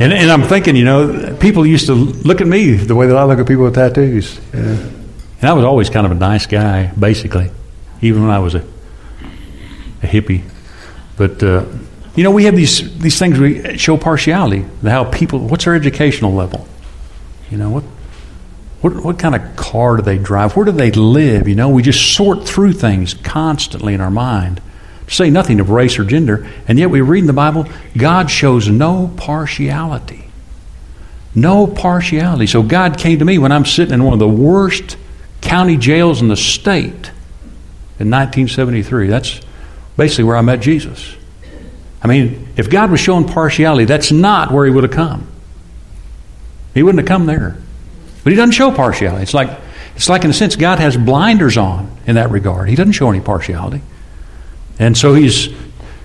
And, 0.00 0.12
and, 0.12 0.30
I'm 0.30 0.42
thinking, 0.42 0.76
you 0.76 0.84
know, 0.84 1.36
people 1.40 1.64
used 1.64 1.86
to 1.86 1.94
look 1.94 2.40
at 2.40 2.46
me 2.46 2.72
the 2.72 2.94
way 2.94 3.06
that 3.06 3.16
I 3.16 3.24
look 3.24 3.38
at 3.38 3.46
people 3.46 3.64
with 3.64 3.76
tattoos. 3.76 4.38
Yeah. 4.52 4.60
And 4.60 5.44
I 5.44 5.52
was 5.52 5.64
always 5.64 5.88
kind 5.88 6.04
of 6.04 6.10
a 6.10 6.16
nice 6.16 6.46
guy, 6.46 6.92
basically, 6.98 7.50
even 8.00 8.22
when 8.22 8.30
I 8.30 8.38
was 8.38 8.54
a, 8.54 8.64
a 10.02 10.06
hippie. 10.06 10.42
But 11.16 11.42
uh, 11.42 11.64
you 12.14 12.22
know, 12.22 12.30
we 12.30 12.44
have 12.44 12.56
these 12.56 12.98
these 12.98 13.18
things 13.18 13.38
we 13.38 13.76
show 13.76 13.96
partiality. 13.96 14.64
How 14.82 15.04
people, 15.04 15.40
what's 15.40 15.64
their 15.64 15.74
educational 15.74 16.32
level? 16.32 16.66
You 17.50 17.58
know, 17.58 17.70
what 17.70 17.84
what 18.80 19.04
what 19.04 19.18
kind 19.18 19.34
of 19.34 19.56
car 19.56 19.96
do 19.96 20.02
they 20.02 20.18
drive? 20.18 20.56
Where 20.56 20.64
do 20.64 20.72
they 20.72 20.90
live? 20.92 21.48
You 21.48 21.54
know, 21.54 21.68
we 21.68 21.82
just 21.82 22.14
sort 22.14 22.46
through 22.46 22.74
things 22.74 23.14
constantly 23.14 23.94
in 23.94 24.00
our 24.00 24.10
mind. 24.10 24.60
To 25.06 25.14
say 25.14 25.28
nothing 25.28 25.60
of 25.60 25.68
race 25.68 25.98
or 25.98 26.04
gender, 26.04 26.48
and 26.66 26.78
yet 26.78 26.88
we 26.88 27.02
read 27.02 27.20
in 27.20 27.26
the 27.26 27.34
Bible, 27.34 27.66
God 27.96 28.30
shows 28.30 28.68
no 28.68 29.12
partiality. 29.16 30.24
No 31.34 31.66
partiality. 31.66 32.46
So 32.46 32.62
God 32.62 32.96
came 32.96 33.18
to 33.18 33.24
me 33.24 33.38
when 33.38 33.52
I'm 33.52 33.66
sitting 33.66 33.92
in 33.92 34.04
one 34.04 34.14
of 34.14 34.18
the 34.18 34.28
worst 34.28 34.96
county 35.40 35.76
jails 35.76 36.22
in 36.22 36.28
the 36.28 36.36
state 36.36 37.10
in 37.98 38.10
1973. 38.10 39.08
That's 39.08 39.40
basically 39.96 40.24
where 40.24 40.36
I 40.36 40.40
met 40.40 40.60
Jesus. 40.60 41.14
I 42.02 42.06
mean, 42.06 42.48
if 42.56 42.68
God 42.68 42.90
was 42.90 43.00
showing 43.00 43.26
partiality, 43.26 43.84
that's 43.84 44.12
not 44.12 44.52
where 44.52 44.66
He 44.66 44.70
would 44.70 44.84
have 44.84 44.92
come. 44.92 45.26
He 46.74 46.82
wouldn't 46.82 47.00
have 47.00 47.08
come 47.08 47.26
there. 47.26 47.56
But 48.22 48.32
He 48.32 48.36
doesn't 48.36 48.52
show 48.52 48.70
partiality. 48.72 49.22
It's 49.22 49.34
like, 49.34 49.58
it's 49.96 50.08
like 50.08 50.24
in 50.24 50.30
a 50.30 50.34
sense, 50.34 50.56
God 50.56 50.80
has 50.80 50.96
blinders 50.96 51.56
on 51.56 51.96
in 52.06 52.16
that 52.16 52.30
regard. 52.30 52.68
He 52.68 52.74
doesn't 52.74 52.92
show 52.92 53.08
any 53.08 53.20
partiality. 53.20 53.80
And 54.78 54.98
so 54.98 55.14
He's, 55.14 55.48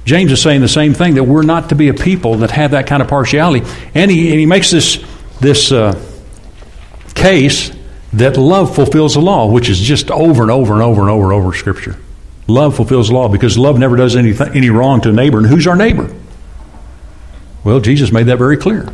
James 0.05 0.31
is 0.31 0.41
saying 0.41 0.61
the 0.61 0.67
same 0.67 0.93
thing 0.93 1.15
that 1.15 1.23
we're 1.23 1.43
not 1.43 1.69
to 1.69 1.75
be 1.75 1.89
a 1.89 1.93
people 1.93 2.35
that 2.37 2.51
have 2.51 2.71
that 2.71 2.87
kind 2.87 3.01
of 3.01 3.09
partiality. 3.09 3.65
And 3.93 4.09
He, 4.09 4.29
and 4.29 4.39
he 4.39 4.45
makes 4.45 4.71
this, 4.71 5.03
this 5.41 5.71
uh, 5.71 5.99
case 7.13 7.71
that 8.13 8.37
love 8.37 8.73
fulfills 8.73 9.13
the 9.13 9.21
law, 9.21 9.49
which 9.49 9.69
is 9.69 9.79
just 9.79 10.09
over 10.09 10.41
and 10.41 10.51
over 10.51 10.73
and 10.73 10.81
over 10.81 11.01
and 11.01 11.09
over 11.09 11.25
and 11.25 11.33
over 11.33 11.53
Scripture. 11.53 11.97
Love 12.47 12.75
fulfills 12.75 13.09
the 13.09 13.13
law 13.13 13.27
because 13.27 13.57
love 13.57 13.77
never 13.77 13.95
does 13.95 14.15
anything, 14.15 14.55
any 14.55 14.69
wrong 14.69 15.01
to 15.01 15.09
a 15.09 15.11
neighbor. 15.11 15.37
And 15.37 15.47
who's 15.47 15.67
our 15.67 15.75
neighbor? 15.75 16.13
Well, 17.63 17.79
Jesus 17.79 18.11
made 18.11 18.23
that 18.23 18.37
very 18.37 18.57
clear. 18.57 18.91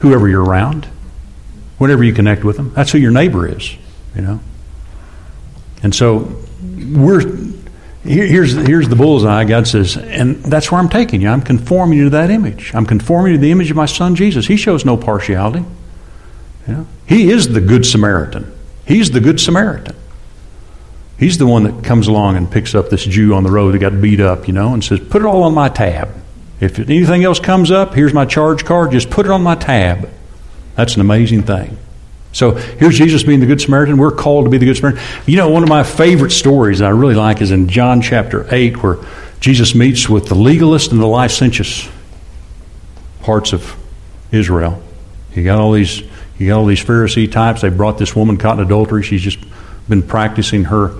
Whoever 0.00 0.28
you're 0.28 0.44
around, 0.44 0.84
whenever 1.78 2.04
you 2.04 2.12
connect 2.12 2.44
with 2.44 2.56
them, 2.56 2.72
that's 2.74 2.92
who 2.92 2.98
your 2.98 3.10
neighbor 3.10 3.48
is, 3.48 3.74
you 4.14 4.22
know. 4.22 4.40
And 5.82 5.92
so 5.92 6.36
we're 6.62 7.22
here's 8.04 8.52
here's 8.52 8.88
the 8.88 8.96
bullseye. 8.96 9.44
God 9.44 9.66
says, 9.66 9.96
and 9.96 10.36
that's 10.44 10.70
where 10.70 10.80
I'm 10.80 10.88
taking 10.88 11.20
you. 11.20 11.28
I'm 11.28 11.42
conforming 11.42 11.98
you 11.98 12.04
to 12.04 12.10
that 12.10 12.30
image. 12.30 12.72
I'm 12.74 12.86
conforming 12.86 13.32
you 13.32 13.38
to 13.38 13.40
the 13.40 13.50
image 13.50 13.70
of 13.70 13.76
my 13.76 13.86
son 13.86 14.14
Jesus. 14.14 14.46
He 14.46 14.56
shows 14.56 14.84
no 14.84 14.96
partiality. 14.96 15.64
Know? 16.68 16.86
He 17.06 17.30
is 17.30 17.48
the 17.48 17.60
good 17.60 17.86
Samaritan. 17.86 18.52
He's 18.86 19.10
the 19.10 19.20
good 19.20 19.40
Samaritan. 19.40 19.96
He's 21.18 21.38
the 21.38 21.46
one 21.46 21.64
that 21.64 21.82
comes 21.84 22.06
along 22.06 22.36
and 22.36 22.50
picks 22.50 22.74
up 22.74 22.90
this 22.90 23.04
Jew 23.04 23.34
on 23.34 23.42
the 23.42 23.50
road 23.50 23.74
that 23.74 23.78
got 23.78 24.00
beat 24.00 24.20
up, 24.20 24.46
you 24.46 24.54
know, 24.54 24.72
and 24.72 24.84
says, 24.84 25.00
Put 25.00 25.22
it 25.22 25.26
all 25.26 25.42
on 25.42 25.54
my 25.54 25.68
tab. 25.68 26.10
If 26.60 26.78
anything 26.78 27.24
else 27.24 27.40
comes 27.40 27.70
up, 27.70 27.94
here's 27.94 28.14
my 28.14 28.24
charge 28.24 28.64
card, 28.64 28.92
just 28.92 29.10
put 29.10 29.26
it 29.26 29.32
on 29.32 29.42
my 29.42 29.54
tab. 29.54 30.08
That's 30.76 30.94
an 30.94 31.00
amazing 31.00 31.42
thing. 31.42 31.76
So 32.32 32.52
here's 32.52 32.96
Jesus 32.96 33.22
being 33.22 33.40
the 33.40 33.46
Good 33.46 33.60
Samaritan. 33.60 33.96
We're 33.96 34.12
called 34.12 34.44
to 34.44 34.50
be 34.50 34.58
the 34.58 34.66
Good 34.66 34.76
Samaritan. 34.76 35.02
You 35.26 35.36
know, 35.36 35.48
one 35.48 35.62
of 35.62 35.68
my 35.68 35.82
favorite 35.82 36.30
stories 36.30 36.80
that 36.80 36.86
I 36.86 36.90
really 36.90 37.14
like 37.14 37.40
is 37.40 37.50
in 37.50 37.68
John 37.68 38.00
chapter 38.00 38.46
8, 38.52 38.82
where 38.82 38.98
Jesus 39.40 39.74
meets 39.74 40.08
with 40.08 40.26
the 40.26 40.34
legalist 40.34 40.92
and 40.92 41.00
the 41.00 41.06
licentious 41.06 41.88
parts 43.22 43.52
of 43.52 43.76
Israel. 44.30 44.82
You 45.34 45.44
got 45.44 45.58
all 45.58 45.72
these 45.72 46.02
you 46.38 46.48
got 46.48 46.58
all 46.58 46.66
these 46.66 46.82
Pharisee 46.82 47.30
types. 47.30 47.62
They 47.62 47.68
brought 47.68 47.98
this 47.98 48.14
woman 48.14 48.36
caught 48.36 48.58
in 48.58 48.64
adultery. 48.64 49.02
She's 49.02 49.22
just 49.22 49.38
been 49.88 50.02
practicing 50.02 50.64
her 50.64 50.90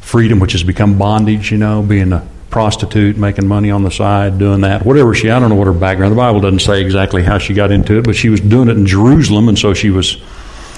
freedom, 0.00 0.40
which 0.40 0.52
has 0.52 0.62
become 0.62 0.98
bondage, 0.98 1.50
you 1.50 1.58
know, 1.58 1.82
being 1.82 2.12
a 2.12 2.26
prostitute, 2.50 3.16
making 3.16 3.48
money 3.48 3.70
on 3.70 3.82
the 3.82 3.90
side, 3.90 4.38
doing 4.38 4.60
that. 4.60 4.84
Whatever 4.84 5.14
she, 5.14 5.30
I 5.30 5.40
don't 5.40 5.48
know 5.48 5.56
what 5.56 5.66
her 5.66 5.72
background, 5.72 6.12
the 6.12 6.16
Bible 6.16 6.40
doesn't 6.40 6.60
say 6.60 6.82
exactly 6.82 7.22
how 7.22 7.38
she 7.38 7.54
got 7.54 7.72
into 7.72 7.98
it, 7.98 8.04
but 8.04 8.14
she 8.14 8.28
was 8.28 8.40
doing 8.40 8.68
it 8.68 8.76
in 8.76 8.86
Jerusalem, 8.86 9.48
and 9.48 9.58
so 9.58 9.72
she 9.74 9.90
was 9.90 10.22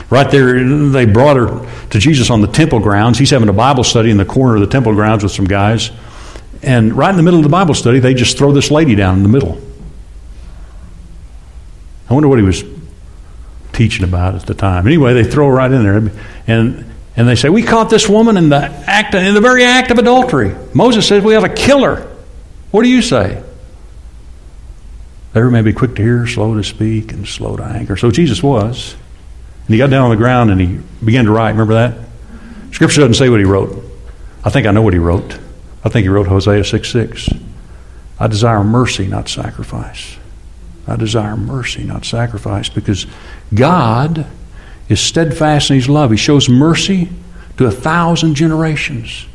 right 0.08 0.30
there. 0.30 0.62
They 0.90 1.04
brought 1.04 1.36
her 1.36 1.88
to 1.90 1.98
Jesus 1.98 2.30
on 2.30 2.40
the 2.40 2.46
temple 2.46 2.78
grounds. 2.78 3.18
He's 3.18 3.30
having 3.30 3.48
a 3.48 3.52
Bible 3.52 3.84
study 3.84 4.10
in 4.10 4.16
the 4.16 4.24
corner 4.24 4.54
of 4.54 4.60
the 4.60 4.68
temple 4.68 4.94
grounds 4.94 5.24
with 5.24 5.32
some 5.32 5.46
guys. 5.46 5.90
And 6.62 6.94
right 6.94 7.10
in 7.10 7.16
the 7.16 7.22
middle 7.22 7.40
of 7.40 7.44
the 7.44 7.50
Bible 7.50 7.74
study, 7.74 7.98
they 7.98 8.14
just 8.14 8.38
throw 8.38 8.52
this 8.52 8.70
lady 8.70 8.94
down 8.94 9.16
in 9.16 9.22
the 9.22 9.28
middle. 9.28 9.60
I 12.08 12.14
wonder 12.14 12.28
what 12.28 12.38
he 12.38 12.44
was 12.44 12.62
teaching 13.76 14.04
about 14.04 14.34
at 14.34 14.46
the 14.46 14.54
time. 14.54 14.86
Anyway, 14.86 15.14
they 15.14 15.24
throw 15.24 15.48
right 15.48 15.70
in 15.70 15.82
there. 15.82 16.10
And 16.46 16.92
and 17.16 17.26
they 17.26 17.34
say, 17.34 17.48
We 17.48 17.62
caught 17.62 17.88
this 17.88 18.08
woman 18.08 18.36
in 18.36 18.50
the 18.50 18.56
act 18.56 19.14
in 19.14 19.34
the 19.34 19.40
very 19.40 19.64
act 19.64 19.90
of 19.90 19.98
adultery. 19.98 20.54
Moses 20.74 21.08
says 21.08 21.24
we 21.24 21.34
ought 21.34 21.46
to 21.46 21.54
kill 21.54 21.82
her. 21.82 22.06
What 22.70 22.82
do 22.82 22.88
you 22.88 23.00
say? 23.00 23.42
They 25.32 25.42
may 25.42 25.62
be 25.62 25.72
quick 25.72 25.96
to 25.96 26.02
hear, 26.02 26.26
slow 26.26 26.54
to 26.54 26.64
speak, 26.64 27.12
and 27.12 27.26
slow 27.26 27.56
to 27.56 27.62
anger. 27.62 27.96
So 27.96 28.10
Jesus 28.10 28.42
was. 28.42 28.94
And 29.66 29.74
he 29.74 29.78
got 29.78 29.90
down 29.90 30.04
on 30.04 30.10
the 30.10 30.16
ground 30.16 30.50
and 30.50 30.60
he 30.60 30.80
began 31.04 31.24
to 31.24 31.30
write. 31.30 31.50
Remember 31.50 31.74
that? 31.74 31.98
Scripture 32.72 33.00
doesn't 33.00 33.14
say 33.14 33.28
what 33.28 33.40
he 33.40 33.44
wrote. 33.44 33.84
I 34.44 34.50
think 34.50 34.66
I 34.66 34.70
know 34.70 34.82
what 34.82 34.92
he 34.92 34.98
wrote. 34.98 35.38
I 35.84 35.88
think 35.88 36.04
he 36.04 36.08
wrote 36.08 36.26
Hosea 36.26 36.64
6 36.64 36.88
6. 36.88 37.28
I 38.18 38.26
desire 38.28 38.62
mercy, 38.62 39.06
not 39.06 39.28
sacrifice. 39.28 40.16
I 40.86 40.96
desire 40.96 41.36
mercy, 41.36 41.82
not 41.82 42.04
sacrifice, 42.04 42.68
because 42.68 43.06
God 43.54 44.26
is 44.88 45.00
steadfast 45.00 45.70
in 45.70 45.76
his 45.76 45.88
love. 45.88 46.10
He 46.10 46.16
shows 46.16 46.48
mercy 46.48 47.08
to 47.56 47.66
a 47.66 47.70
thousand 47.70 48.34
generations. 48.34 49.26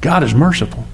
God 0.00 0.22
is 0.22 0.34
merciful. 0.34 0.84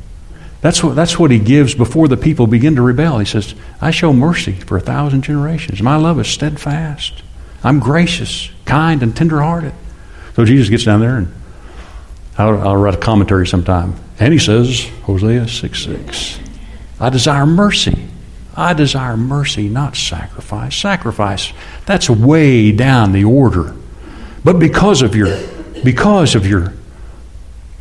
That's 0.61 0.85
what, 0.85 0.95
that's 0.95 1.19
what 1.19 1.31
he 1.31 1.39
gives 1.39 1.75
before 1.75 2.09
the 2.09 2.17
people 2.17 2.47
begin 2.47 2.77
to 2.77 2.83
rebel. 2.83 3.19
He 3.19 3.25
says, 3.25 3.55
I 3.81 3.91
show 3.91 4.13
mercy 4.13 4.53
for 4.53 4.77
a 4.77 4.81
thousand 4.81 5.23
generations. 5.23 5.83
My 5.83 5.97
love 5.97 6.21
is 6.21 6.29
steadfast. 6.29 7.23
I'm 7.65 7.81
gracious, 7.81 8.51
kind, 8.65 9.03
and 9.03 9.17
tenderhearted. 9.17 9.73
So 10.37 10.45
Jesus 10.45 10.69
gets 10.69 10.85
down 10.85 11.01
there, 11.01 11.17
and 11.17 11.33
I'll, 12.39 12.61
I'll 12.61 12.77
write 12.77 12.95
a 12.95 12.99
commentary 12.99 13.47
sometime. 13.47 13.95
And 14.19 14.33
he 14.33 14.39
says, 14.39 14.87
Hosea 15.03 15.49
6 15.49 15.83
6, 15.85 16.41
I 17.01 17.09
desire 17.09 17.47
mercy. 17.47 18.07
I 18.61 18.75
desire 18.75 19.17
mercy, 19.17 19.69
not 19.69 19.97
sacrifice. 19.97 20.77
Sacrifice, 20.77 21.53
that's 21.87 22.11
way 22.11 22.73
down 22.73 23.13
the 23.13 23.25
order. 23.25 23.75
But 24.45 24.59
because 24.59 25.03
of 25.03 25.15
your 25.15 25.39
because 25.83 26.35
of 26.35 26.47
your 26.47 26.75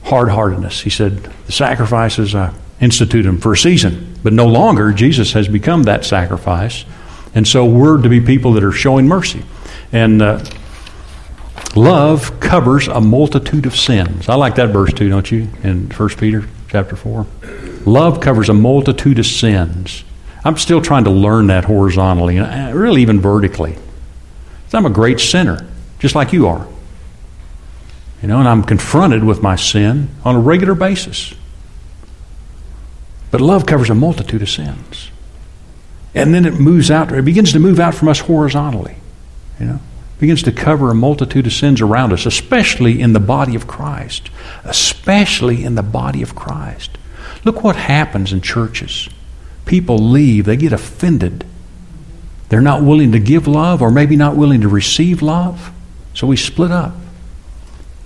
hard 0.03 0.29
heartedness, 0.29 0.81
he 0.81 0.89
said, 0.89 1.23
the 1.45 1.51
sacrifices 1.51 2.33
I 2.33 2.53
institute 2.79 3.25
them 3.25 3.39
for 3.39 3.53
a 3.53 3.57
season. 3.57 4.17
But 4.23 4.31
no 4.33 4.47
longer, 4.47 4.91
Jesus 4.93 5.33
has 5.33 5.47
become 5.47 5.83
that 5.83 6.05
sacrifice. 6.05 6.85
And 7.35 7.47
so 7.47 7.65
we're 7.65 8.01
to 8.01 8.09
be 8.09 8.21
people 8.21 8.53
that 8.53 8.63
are 8.63 8.71
showing 8.71 9.05
mercy. 9.07 9.43
And 9.91 10.21
uh, 10.21 10.43
love 11.75 12.39
covers 12.39 12.87
a 12.87 13.01
multitude 13.01 13.65
of 13.65 13.75
sins. 13.75 14.29
I 14.29 14.35
like 14.35 14.55
that 14.55 14.69
verse 14.69 14.93
too, 14.93 15.09
don't 15.09 15.29
you? 15.29 15.49
In 15.63 15.91
1 15.91 16.09
Peter 16.11 16.47
chapter 16.69 16.95
4. 16.95 17.27
Love 17.85 18.21
covers 18.21 18.49
a 18.49 18.53
multitude 18.53 19.19
of 19.19 19.25
sins. 19.25 20.03
I'm 20.43 20.57
still 20.57 20.81
trying 20.81 21.03
to 21.03 21.09
learn 21.09 21.47
that 21.47 21.65
horizontally, 21.65 22.37
and 22.37 22.73
uh, 22.73 22.77
really 22.77 23.01
even 23.01 23.19
vertically. 23.19 23.77
I'm 24.73 24.85
a 24.85 24.89
great 24.89 25.19
sinner, 25.19 25.67
just 25.99 26.15
like 26.15 26.31
you 26.31 26.47
are. 26.47 26.67
You 28.21 28.27
know, 28.27 28.39
and 28.39 28.47
I'm 28.47 28.63
confronted 28.63 29.23
with 29.23 29.41
my 29.41 29.55
sin 29.55 30.09
on 30.23 30.35
a 30.35 30.39
regular 30.39 30.75
basis. 30.75 31.33
But 33.31 33.41
love 33.41 33.65
covers 33.65 33.89
a 33.89 33.95
multitude 33.95 34.41
of 34.41 34.49
sins. 34.49 35.11
And 36.13 36.33
then 36.33 36.45
it 36.45 36.59
moves 36.59 36.89
out, 36.89 37.11
it 37.11 37.25
begins 37.25 37.51
to 37.53 37.59
move 37.59 37.79
out 37.79 37.95
from 37.95 38.09
us 38.09 38.19
horizontally. 38.19 38.95
You 39.59 39.65
know, 39.65 39.75
it 39.75 40.19
begins 40.19 40.43
to 40.43 40.51
cover 40.51 40.91
a 40.91 40.95
multitude 40.95 41.47
of 41.47 41.53
sins 41.53 41.81
around 41.81 42.11
us, 42.11 42.25
especially 42.25 43.01
in 43.01 43.13
the 43.13 43.19
body 43.19 43.55
of 43.55 43.67
Christ. 43.67 44.29
Especially 44.63 45.63
in 45.63 45.75
the 45.75 45.83
body 45.83 46.21
of 46.21 46.35
Christ. 46.35 46.97
Look 47.43 47.63
what 47.63 47.75
happens 47.75 48.33
in 48.33 48.41
churches. 48.41 49.09
People 49.69 49.99
leave, 49.99 50.45
they 50.45 50.57
get 50.57 50.73
offended. 50.73 51.45
They're 52.49 52.59
not 52.59 52.81
willing 52.81 53.11
to 53.11 53.19
give 53.19 53.47
love, 53.47 53.83
or 53.83 53.91
maybe 53.91 54.15
not 54.15 54.35
willing 54.35 54.61
to 54.61 54.67
receive 54.67 55.21
love. 55.21 55.71
So 56.15 56.25
we 56.25 56.37
split 56.37 56.71
up. 56.71 56.95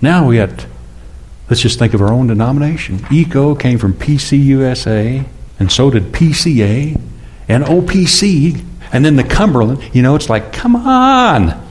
Now 0.02 0.28
we 0.28 0.36
had, 0.36 0.66
let's 1.48 1.62
just 1.62 1.78
think 1.78 1.94
of 1.94 2.02
our 2.02 2.12
own 2.12 2.26
denomination. 2.26 3.06
ECO 3.10 3.54
came 3.54 3.78
from 3.78 3.94
PCUSA, 3.94 5.26
and 5.58 5.72
so 5.72 5.88
did 5.88 6.12
PCA, 6.12 7.00
and 7.48 7.64
OPC, 7.64 8.62
and 8.92 9.02
then 9.02 9.16
the 9.16 9.24
Cumberland. 9.24 9.82
You 9.94 10.02
know, 10.02 10.16
it's 10.16 10.28
like, 10.28 10.52
come 10.52 10.76
on. 10.76 11.66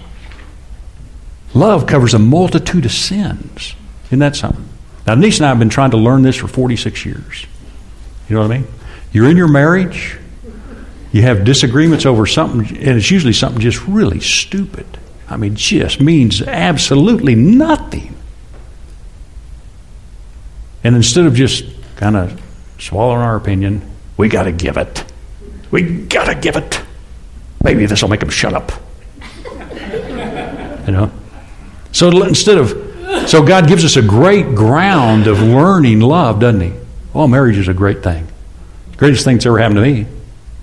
Love 1.54 1.86
covers 1.86 2.16
a 2.16 2.20
multitude 2.20 2.86
of 2.86 2.92
sins. 2.92 3.76
Isn't 4.08 4.18
that 4.18 4.36
something? 4.36 4.68
Now, 5.06 5.14
Denise 5.14 5.38
and 5.38 5.46
I 5.46 5.50
have 5.50 5.60
been 5.60 5.70
trying 5.70 5.92
to 5.92 5.98
learn 5.98 6.24
this 6.24 6.38
for 6.38 6.48
46 6.48 7.06
years. 7.06 7.46
You 8.28 8.38
know 8.38 8.42
what 8.42 8.52
I 8.52 8.58
mean? 8.58 8.68
You're 9.14 9.30
in 9.30 9.38
your 9.38 9.48
marriage, 9.48 10.18
you 11.12 11.22
have 11.22 11.44
disagreements 11.44 12.06
over 12.06 12.26
something, 12.26 12.78
and 12.78 12.98
it's 12.98 13.12
usually 13.12 13.34
something 13.34 13.62
just 13.62 13.88
really 13.88 14.20
stupid. 14.20 14.88
I 15.30 15.38
mean, 15.38 15.56
just 15.56 16.02
means 16.02 16.42
absolutely 16.42 17.36
nothing. 17.36 18.16
And 20.84 20.96
instead 20.96 21.26
of 21.26 21.36
just 21.36 21.64
kind 21.96 22.18
of 22.18 22.42
swallowing 22.80 23.22
our 23.22 23.36
opinion, 23.36 23.88
we 24.18 24.28
got 24.28 24.44
to 24.44 24.52
give 24.52 24.78
it. 24.78 25.06
We 25.70 26.06
got 26.06 26.26
to 26.26 26.36
give 26.36 26.56
it. 26.56 26.82
Maybe 27.64 27.86
this 27.86 28.02
will 28.02 28.10
make 28.10 28.20
them 28.20 28.30
shut 28.30 28.54
up. 28.54 28.72
you 30.86 30.92
know? 30.92 31.12
So 31.92 32.24
instead 32.24 32.58
of, 32.58 33.30
so 33.30 33.44
God 33.44 33.68
gives 33.68 33.86
us 33.86 33.96
a 33.96 34.02
great 34.02 34.56
ground 34.56 35.28
of 35.28 35.40
learning 35.42 36.02
love, 36.02 36.40
doesn't 36.40 36.62
He? 36.62 36.74
Oh, 37.14 37.28
marriage 37.28 37.58
is 37.58 37.68
a 37.68 37.74
great 37.74 38.04
thing. 38.04 38.28
Greatest 38.98 39.24
thing 39.24 39.38
that's 39.38 39.46
ever 39.46 39.60
happened 39.60 39.78
to 39.78 39.82
me, 39.82 40.06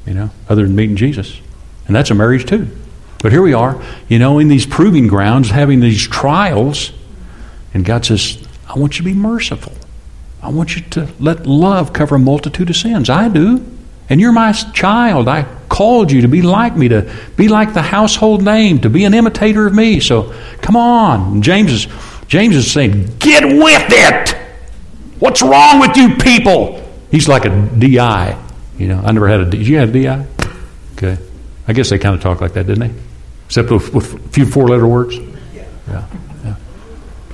you 0.07 0.15
know, 0.15 0.31
other 0.49 0.63
than 0.63 0.77
meeting 0.77 0.97
Jesus. 0.97 1.41
And 1.87 1.95
that's 1.95 2.11
a 2.11 2.15
marriage 2.15 2.47
too. 2.47 2.69
But 3.23 3.33
here 3.33 3.43
we 3.43 3.53
are, 3.53 3.83
you 4.09 4.19
know, 4.19 4.39
in 4.39 4.49
these 4.49 4.65
proving 4.65 5.07
grounds, 5.07 5.51
having 5.51 5.81
these 5.81 6.07
trials, 6.07 6.93
and 7.75 7.85
God 7.85 8.05
says, 8.05 8.43
I 8.69 8.79
want 8.79 8.99
you 8.99 9.05
to 9.05 9.11
be 9.11 9.15
merciful. 9.15 9.73
I 10.43 10.49
want 10.49 10.75
you 10.75 10.83
to 10.83 11.09
let 11.19 11.47
love 11.47 11.93
cover 11.93 12.15
a 12.15 12.19
multitude 12.19 12.71
of 12.71 12.77
sins. 12.77 13.11
I 13.11 13.29
do. 13.29 13.65
And 14.09 14.21
you're 14.21 14.33
my 14.33 14.53
child. 14.53 15.29
I 15.29 15.47
called 15.69 16.11
you 16.11 16.23
to 16.23 16.29
be 16.29 16.43
like 16.43 16.77
me, 16.77 16.89
to 16.89 17.13
be 17.37 17.49
like 17.49 17.75
the 17.75 17.83
household 17.83 18.43
name, 18.43 18.81
to 18.81 18.91
be 18.91 19.05
an 19.05 19.15
imitator 19.15 19.67
of 19.67 19.75
me. 19.75 20.01
So 20.01 20.35
come 20.63 20.77
on. 20.77 21.43
James 21.43 21.73
is, 21.73 21.87
James 22.27 22.57
is 22.57 22.71
saying, 22.71 23.19
get 23.19 23.45
with 23.45 23.87
it. 23.89 24.37
What's 25.21 25.43
wrong 25.43 25.79
with 25.79 25.97
you 25.97 26.17
people? 26.17 26.80
He's 27.11 27.29
like 27.29 27.45
a 27.45 27.51
DI. 27.51 28.37
You 28.79 28.89
know, 28.89 29.01
I 29.05 29.13
never 29.13 29.29
had 29.29 29.41
a. 29.41 29.45
Did 29.45 29.67
you 29.67 29.79
have 29.79 29.95
a 29.95 30.03
DI? 30.03 30.27
Okay. 30.95 31.19
I 31.67 31.73
guess 31.73 31.91
they 31.91 31.99
kind 31.99 32.15
of 32.15 32.21
talk 32.21 32.41
like 32.41 32.55
that, 32.55 32.67
didn't 32.67 32.89
they? 32.89 33.03
Except 33.47 33.71
with, 33.71 33.93
with 33.93 34.15
a 34.15 34.19
few 34.31 34.47
four 34.47 34.69
letter 34.69 34.87
words? 34.87 35.17
Yeah. 35.17 36.07
yeah. 36.45 36.57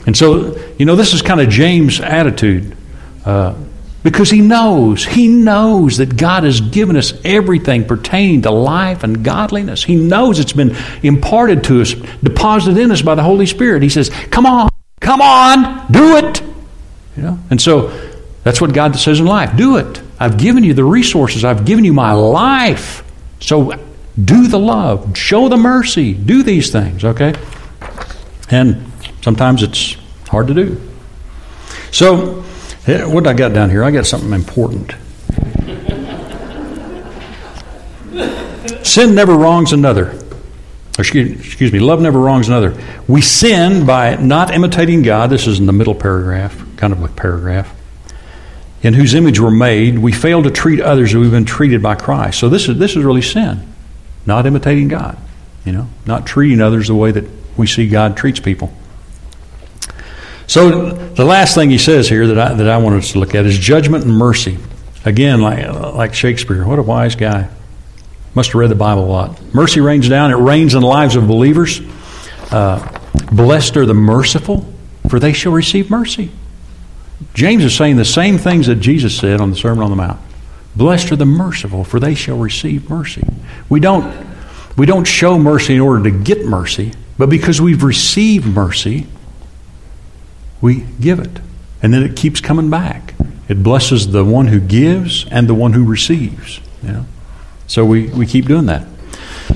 And 0.07 0.17
so, 0.17 0.57
you 0.79 0.87
know, 0.87 0.97
this 0.97 1.15
is 1.15 1.23
kind 1.23 1.41
of 1.41 1.49
James' 1.49 2.01
attitude. 2.01 2.77
Uh, 3.25 3.55
because 4.03 4.31
he 4.31 4.41
knows, 4.41 5.05
he 5.05 5.27
knows 5.27 5.97
that 5.97 6.17
God 6.17 6.45
has 6.45 6.61
given 6.61 6.97
us 6.97 7.13
everything 7.25 7.85
pertaining 7.85 8.43
to 8.43 8.53
life 8.53 9.03
and 9.03 9.25
godliness. 9.25 9.83
He 9.83 9.97
knows 9.97 10.39
it's 10.39 10.53
been 10.53 10.77
imparted 11.03 11.65
to 11.65 11.81
us, 11.81 11.93
deposited 12.23 12.81
in 12.81 12.93
us 12.93 13.03
by 13.03 13.17
the 13.17 13.25
Holy 13.25 13.47
Spirit. 13.47 13.83
He 13.83 13.89
says, 13.89 14.11
Come 14.31 14.47
on, 14.47 14.69
come 15.01 15.21
on, 15.21 15.91
do 15.91 16.17
it. 16.19 16.41
You 17.17 17.23
know? 17.25 17.39
And 17.51 17.61
so 17.61 17.89
that's 18.47 18.61
what 18.61 18.73
God 18.73 18.95
says 18.95 19.19
in 19.19 19.27
life 19.27 19.57
do 19.57 19.77
it. 19.77 20.01
I've 20.21 20.39
given 20.39 20.63
you 20.63 20.73
the 20.73 20.85
resources, 20.85 21.45
I've 21.45 21.65
given 21.65 21.85
you 21.85 21.93
my 21.93 22.13
life. 22.13 23.03
So 23.41 23.73
do 24.25 24.47
the 24.47 24.59
love, 24.59 25.19
show 25.19 25.49
the 25.49 25.57
mercy, 25.57 26.15
do 26.15 26.45
these 26.45 26.71
things, 26.71 27.05
okay? 27.05 27.35
And 28.49 28.89
sometimes 29.23 29.65
it's 29.65 29.97
hard 30.29 30.47
to 30.47 30.55
do. 30.55 30.81
So, 31.91 32.45
eh, 32.87 33.05
what 33.05 33.25
did 33.25 33.31
I 33.31 33.35
got 33.35 33.53
down 33.53 33.69
here? 33.69 33.83
I 33.83 33.91
got 33.91 34.07
something 34.07 34.33
important. 34.33 34.95
Sin 38.87 39.17
never 39.17 39.35
wrongs 39.35 39.73
another. 39.73 40.17
Excuse, 41.01 41.45
excuse 41.45 41.73
me, 41.73 41.81
love 41.81 42.01
never 42.01 42.21
wrongs 42.21 42.47
another. 42.47 42.81
We 43.09 43.23
sin 43.23 43.87
by 43.87 44.15
not 44.15 44.55
imitating 44.55 45.03
God. 45.03 45.31
This 45.31 45.49
is 45.49 45.59
in 45.59 45.67
the 45.67 45.73
middle 45.73 45.97
paragraph, 45.97 46.57
kind 46.77 46.93
of 46.93 47.03
a 47.03 47.09
paragraph. 47.09 47.76
In 48.83 48.95
whose 48.95 49.15
image 49.15 49.41
we're 49.41 49.51
made, 49.51 49.99
we 49.99 50.13
fail 50.13 50.43
to 50.43 50.51
treat 50.51 50.81
others 50.81 51.11
as 51.11 51.17
we've 51.17 51.31
been 51.31 51.45
treated 51.45 51.83
by 51.83 51.95
Christ. 51.95 52.39
So 52.39 52.49
this 52.49 52.69
is 52.69 52.79
this 52.79 52.95
is 52.97 53.05
really 53.05 53.23
sin, 53.23 53.67
not 54.27 54.47
imitating 54.47 54.89
God. 54.89 55.19
You 55.65 55.73
know, 55.73 55.89
not 56.07 56.27
treating 56.27 56.61
others 56.61 56.89
the 56.89 56.95
way 56.95 57.11
that 57.11 57.25
we 57.57 57.67
see 57.67 57.89
God 57.89 58.17
treats 58.17 58.39
people. 58.39 58.73
So 60.47 60.91
the 60.91 61.25
last 61.25 61.55
thing 61.55 61.71
he 61.71 61.79
says 61.79 62.09
here 62.09 62.29
that 62.29 62.39
I, 62.39 62.55
that 62.55 62.69
I 62.69 62.77
want 62.79 62.97
us 62.97 63.13
to 63.13 63.19
look 63.19 63.35
at 63.35 63.47
is 63.47 63.59
judgment 63.59 64.05
and 64.05 64.15
mercy. 64.15 64.59
Again, 65.05 65.41
like, 65.41 65.67
like 65.95 66.15
Shakespeare, 66.15 66.65
what 66.65 66.79
a 66.79 66.83
wise 66.83 67.17
guy. 67.17 67.49
Must 68.35 68.51
have 68.51 68.61
read 68.61 68.71
the 68.71 68.77
Bible 68.77 69.05
a 69.05 69.07
lot. 69.07 69.55
Mercy 69.55 69.81
rains 69.81 70.09
down, 70.09 70.31
it 70.31 70.37
rains 70.37 70.75
in 70.75 70.83
the 70.83 70.87
lives 70.87 71.17
of 71.17 71.27
believers. 71.27 71.81
Uh, 72.51 73.01
blessed 73.33 73.77
are 73.77 73.87
the 73.87 73.95
merciful, 73.95 74.73
for 75.09 75.19
they 75.19 75.33
shall 75.33 75.53
receive 75.53 75.91
mercy. 75.91 76.31
James 77.35 77.65
is 77.65 77.75
saying 77.75 77.97
the 77.97 78.05
same 78.05 78.39
things 78.39 78.67
that 78.67 78.77
Jesus 78.77 79.17
said 79.17 79.41
on 79.41 79.51
the 79.51 79.57
Sermon 79.57 79.85
on 79.85 79.91
the 79.91 79.97
Mount. 79.97 80.21
Blessed 80.75 81.13
are 81.13 81.17
the 81.17 81.25
merciful, 81.25 81.85
for 81.85 81.99
they 81.99 82.15
shall 82.15 82.37
receive 82.37 82.91
mercy. 82.91 83.25
We 83.69 83.81
don't, 83.81 84.27
we 84.77 84.85
don't 84.85 85.07
show 85.07 85.39
mercy 85.39 85.75
in 85.75 85.81
order 85.81 86.05
to 86.05 86.11
get 86.11 86.45
mercy, 86.45 86.93
but 87.17 87.31
because 87.31 87.61
we've 87.61 87.83
received 87.83 88.47
mercy, 88.47 89.07
we 90.61 90.81
give 91.01 91.19
it. 91.19 91.41
And 91.83 91.95
then 91.95 92.03
it 92.03 92.17
keeps 92.17 92.41
coming 92.41 92.69
back. 92.69 93.15
It 93.49 93.63
blesses 93.63 94.11
the 94.11 94.25
one 94.25 94.49
who 94.49 94.61
gives 94.61 95.27
and 95.31 95.49
the 95.49 95.55
one 95.55 95.73
who 95.73 95.85
receives. 95.85 96.61
You 96.83 96.93
know? 96.93 97.07
So 97.67 97.85
we, 97.85 98.09
we 98.09 98.27
keep 98.27 98.47
doing 98.47 98.67
that. 98.67 98.87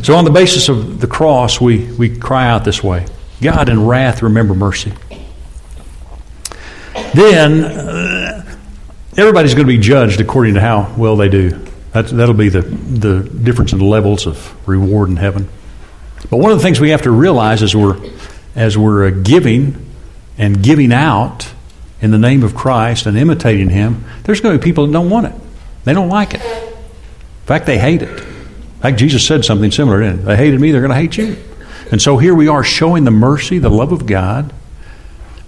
So 0.03 0.15
on 0.15 0.25
the 0.25 0.31
basis 0.31 0.69
of 0.69 1.01
the 1.01 1.07
cross, 1.07 1.61
we, 1.61 1.93
we 1.93 2.17
cry 2.17 2.49
out 2.49 2.65
this 2.65 2.83
way 2.83 3.07
God 3.43 3.69
in 3.69 3.87
wrath, 3.87 4.23
remember 4.23 4.55
mercy. 4.55 4.93
Then 7.15 7.65
everybody's 9.17 9.55
going 9.55 9.67
to 9.67 9.73
be 9.73 9.79
judged 9.79 10.21
according 10.21 10.55
to 10.55 10.61
how 10.61 10.95
well 10.97 11.17
they 11.17 11.29
do. 11.29 11.67
That's, 11.93 12.13
that'll 12.13 12.35
be 12.35 12.49
the, 12.49 12.63
the 12.63 13.23
difference 13.23 13.73
in 13.73 13.79
the 13.79 13.85
levels 13.85 14.27
of 14.27 14.69
reward 14.69 15.09
in 15.09 15.17
heaven. 15.17 15.49
But 16.29 16.37
one 16.37 16.53
of 16.53 16.59
the 16.59 16.63
things 16.63 16.79
we 16.79 16.91
have 16.91 17.03
to 17.03 17.11
realize 17.11 17.63
as 17.63 17.75
we're, 17.75 17.99
as 18.55 18.79
we're 18.79 19.09
uh, 19.09 19.11
giving 19.11 19.87
and 20.39 20.63
giving 20.63 20.93
out 20.93 21.53
in 22.01 22.13
the 22.13 22.19
name 22.19 22.43
of 22.43 22.55
Christ 22.55 23.07
and 23.07 23.19
imitating 23.19 23.71
Him, 23.71 24.05
there's 24.25 24.41
going 24.41 24.55
to 24.55 24.59
be 24.59 24.65
people 24.65 24.87
that 24.87 24.93
don't 24.93 25.11
want 25.11 25.27
it. 25.27 25.35
They 25.85 25.93
don't 25.93 26.09
like 26.09 26.35
it. 26.35 26.43
In 26.43 27.47
fact, 27.47 27.67
they 27.67 27.79
hate 27.79 28.03
it. 28.03 28.21
In 28.21 28.81
fact, 28.81 28.99
Jesus 28.99 29.27
said 29.27 29.45
something 29.45 29.71
similar, 29.71 30.13
They 30.13 30.37
hated 30.37 30.61
me, 30.61 30.71
they're 30.71 30.81
going 30.81 30.91
to 30.91 30.97
hate 30.97 31.19
you. 31.19 31.37
And 31.91 32.01
so 32.01 32.19
here 32.19 32.35
we 32.35 32.47
are 32.47 32.63
showing 32.63 33.05
the 33.05 33.11
mercy, 33.11 33.59
the 33.59 33.69
love 33.69 33.91
of 33.91 34.07
God. 34.07 34.53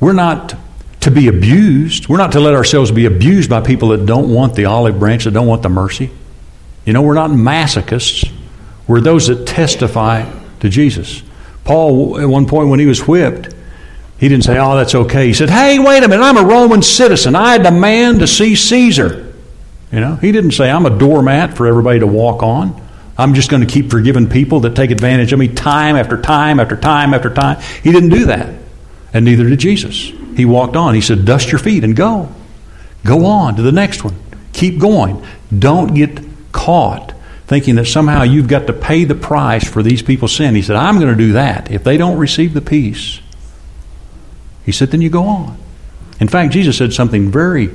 We're 0.00 0.12
not 0.12 0.56
to 1.02 1.10
be 1.10 1.28
abused. 1.28 2.08
We're 2.08 2.16
not 2.16 2.32
to 2.32 2.40
let 2.40 2.54
ourselves 2.54 2.90
be 2.90 3.06
abused 3.06 3.50
by 3.50 3.60
people 3.60 3.88
that 3.90 4.06
don't 4.06 4.32
want 4.32 4.54
the 4.54 4.66
olive 4.66 4.98
branch, 4.98 5.24
that 5.24 5.32
don't 5.32 5.46
want 5.46 5.62
the 5.62 5.68
mercy. 5.68 6.10
You 6.84 6.92
know, 6.92 7.02
we're 7.02 7.14
not 7.14 7.30
masochists. 7.30 8.30
We're 8.86 9.00
those 9.00 9.28
that 9.28 9.46
testify 9.46 10.30
to 10.60 10.68
Jesus. 10.68 11.22
Paul, 11.64 12.20
at 12.20 12.28
one 12.28 12.46
point 12.46 12.68
when 12.68 12.80
he 12.80 12.86
was 12.86 13.06
whipped, 13.06 13.54
he 14.18 14.28
didn't 14.28 14.44
say, 14.44 14.58
Oh, 14.58 14.76
that's 14.76 14.94
okay. 14.94 15.26
He 15.26 15.34
said, 15.34 15.50
Hey, 15.50 15.78
wait 15.78 16.02
a 16.02 16.08
minute, 16.08 16.22
I'm 16.22 16.36
a 16.36 16.44
Roman 16.44 16.82
citizen. 16.82 17.34
I 17.34 17.58
demand 17.58 18.20
to 18.20 18.26
see 18.26 18.54
Caesar. 18.54 19.32
You 19.90 20.00
know, 20.00 20.16
he 20.16 20.32
didn't 20.32 20.52
say, 20.52 20.70
I'm 20.70 20.86
a 20.86 20.98
doormat 20.98 21.56
for 21.56 21.66
everybody 21.66 21.98
to 21.98 22.06
walk 22.06 22.42
on. 22.42 22.80
I'm 23.18 23.34
just 23.34 23.50
going 23.50 23.66
to 23.66 23.72
keep 23.72 23.90
forgiving 23.90 24.28
people 24.28 24.60
that 24.60 24.74
take 24.74 24.90
advantage 24.90 25.32
of 25.32 25.38
me 25.38 25.48
time 25.48 25.96
after 25.96 26.20
time 26.20 26.60
after 26.60 26.76
time 26.76 27.12
after 27.12 27.32
time. 27.32 27.60
He 27.82 27.92
didn't 27.92 28.08
do 28.08 28.26
that. 28.26 28.54
And 29.12 29.24
neither 29.24 29.48
did 29.48 29.60
Jesus. 29.60 30.12
He 30.36 30.44
walked 30.44 30.76
on. 30.76 30.94
He 30.94 31.00
said, 31.00 31.24
Dust 31.24 31.50
your 31.50 31.58
feet 31.58 31.84
and 31.84 31.94
go. 31.96 32.32
Go 33.04 33.26
on 33.26 33.56
to 33.56 33.62
the 33.62 33.72
next 33.72 34.04
one. 34.04 34.14
Keep 34.52 34.78
going. 34.78 35.24
Don't 35.56 35.94
get 35.94 36.20
caught 36.52 37.14
thinking 37.46 37.74
that 37.74 37.86
somehow 37.86 38.22
you've 38.22 38.48
got 38.48 38.66
to 38.66 38.72
pay 38.72 39.04
the 39.04 39.14
price 39.14 39.68
for 39.68 39.82
these 39.82 40.00
people's 40.02 40.34
sin. 40.34 40.54
He 40.54 40.62
said, 40.62 40.76
I'm 40.76 40.98
going 40.98 41.10
to 41.10 41.16
do 41.16 41.32
that. 41.32 41.70
If 41.70 41.84
they 41.84 41.96
don't 41.96 42.16
receive 42.16 42.54
the 42.54 42.60
peace, 42.60 43.20
he 44.64 44.72
said, 44.72 44.90
then 44.90 45.00
you 45.02 45.10
go 45.10 45.24
on. 45.24 45.58
In 46.20 46.28
fact, 46.28 46.52
Jesus 46.52 46.78
said 46.78 46.92
something 46.92 47.30
very 47.30 47.70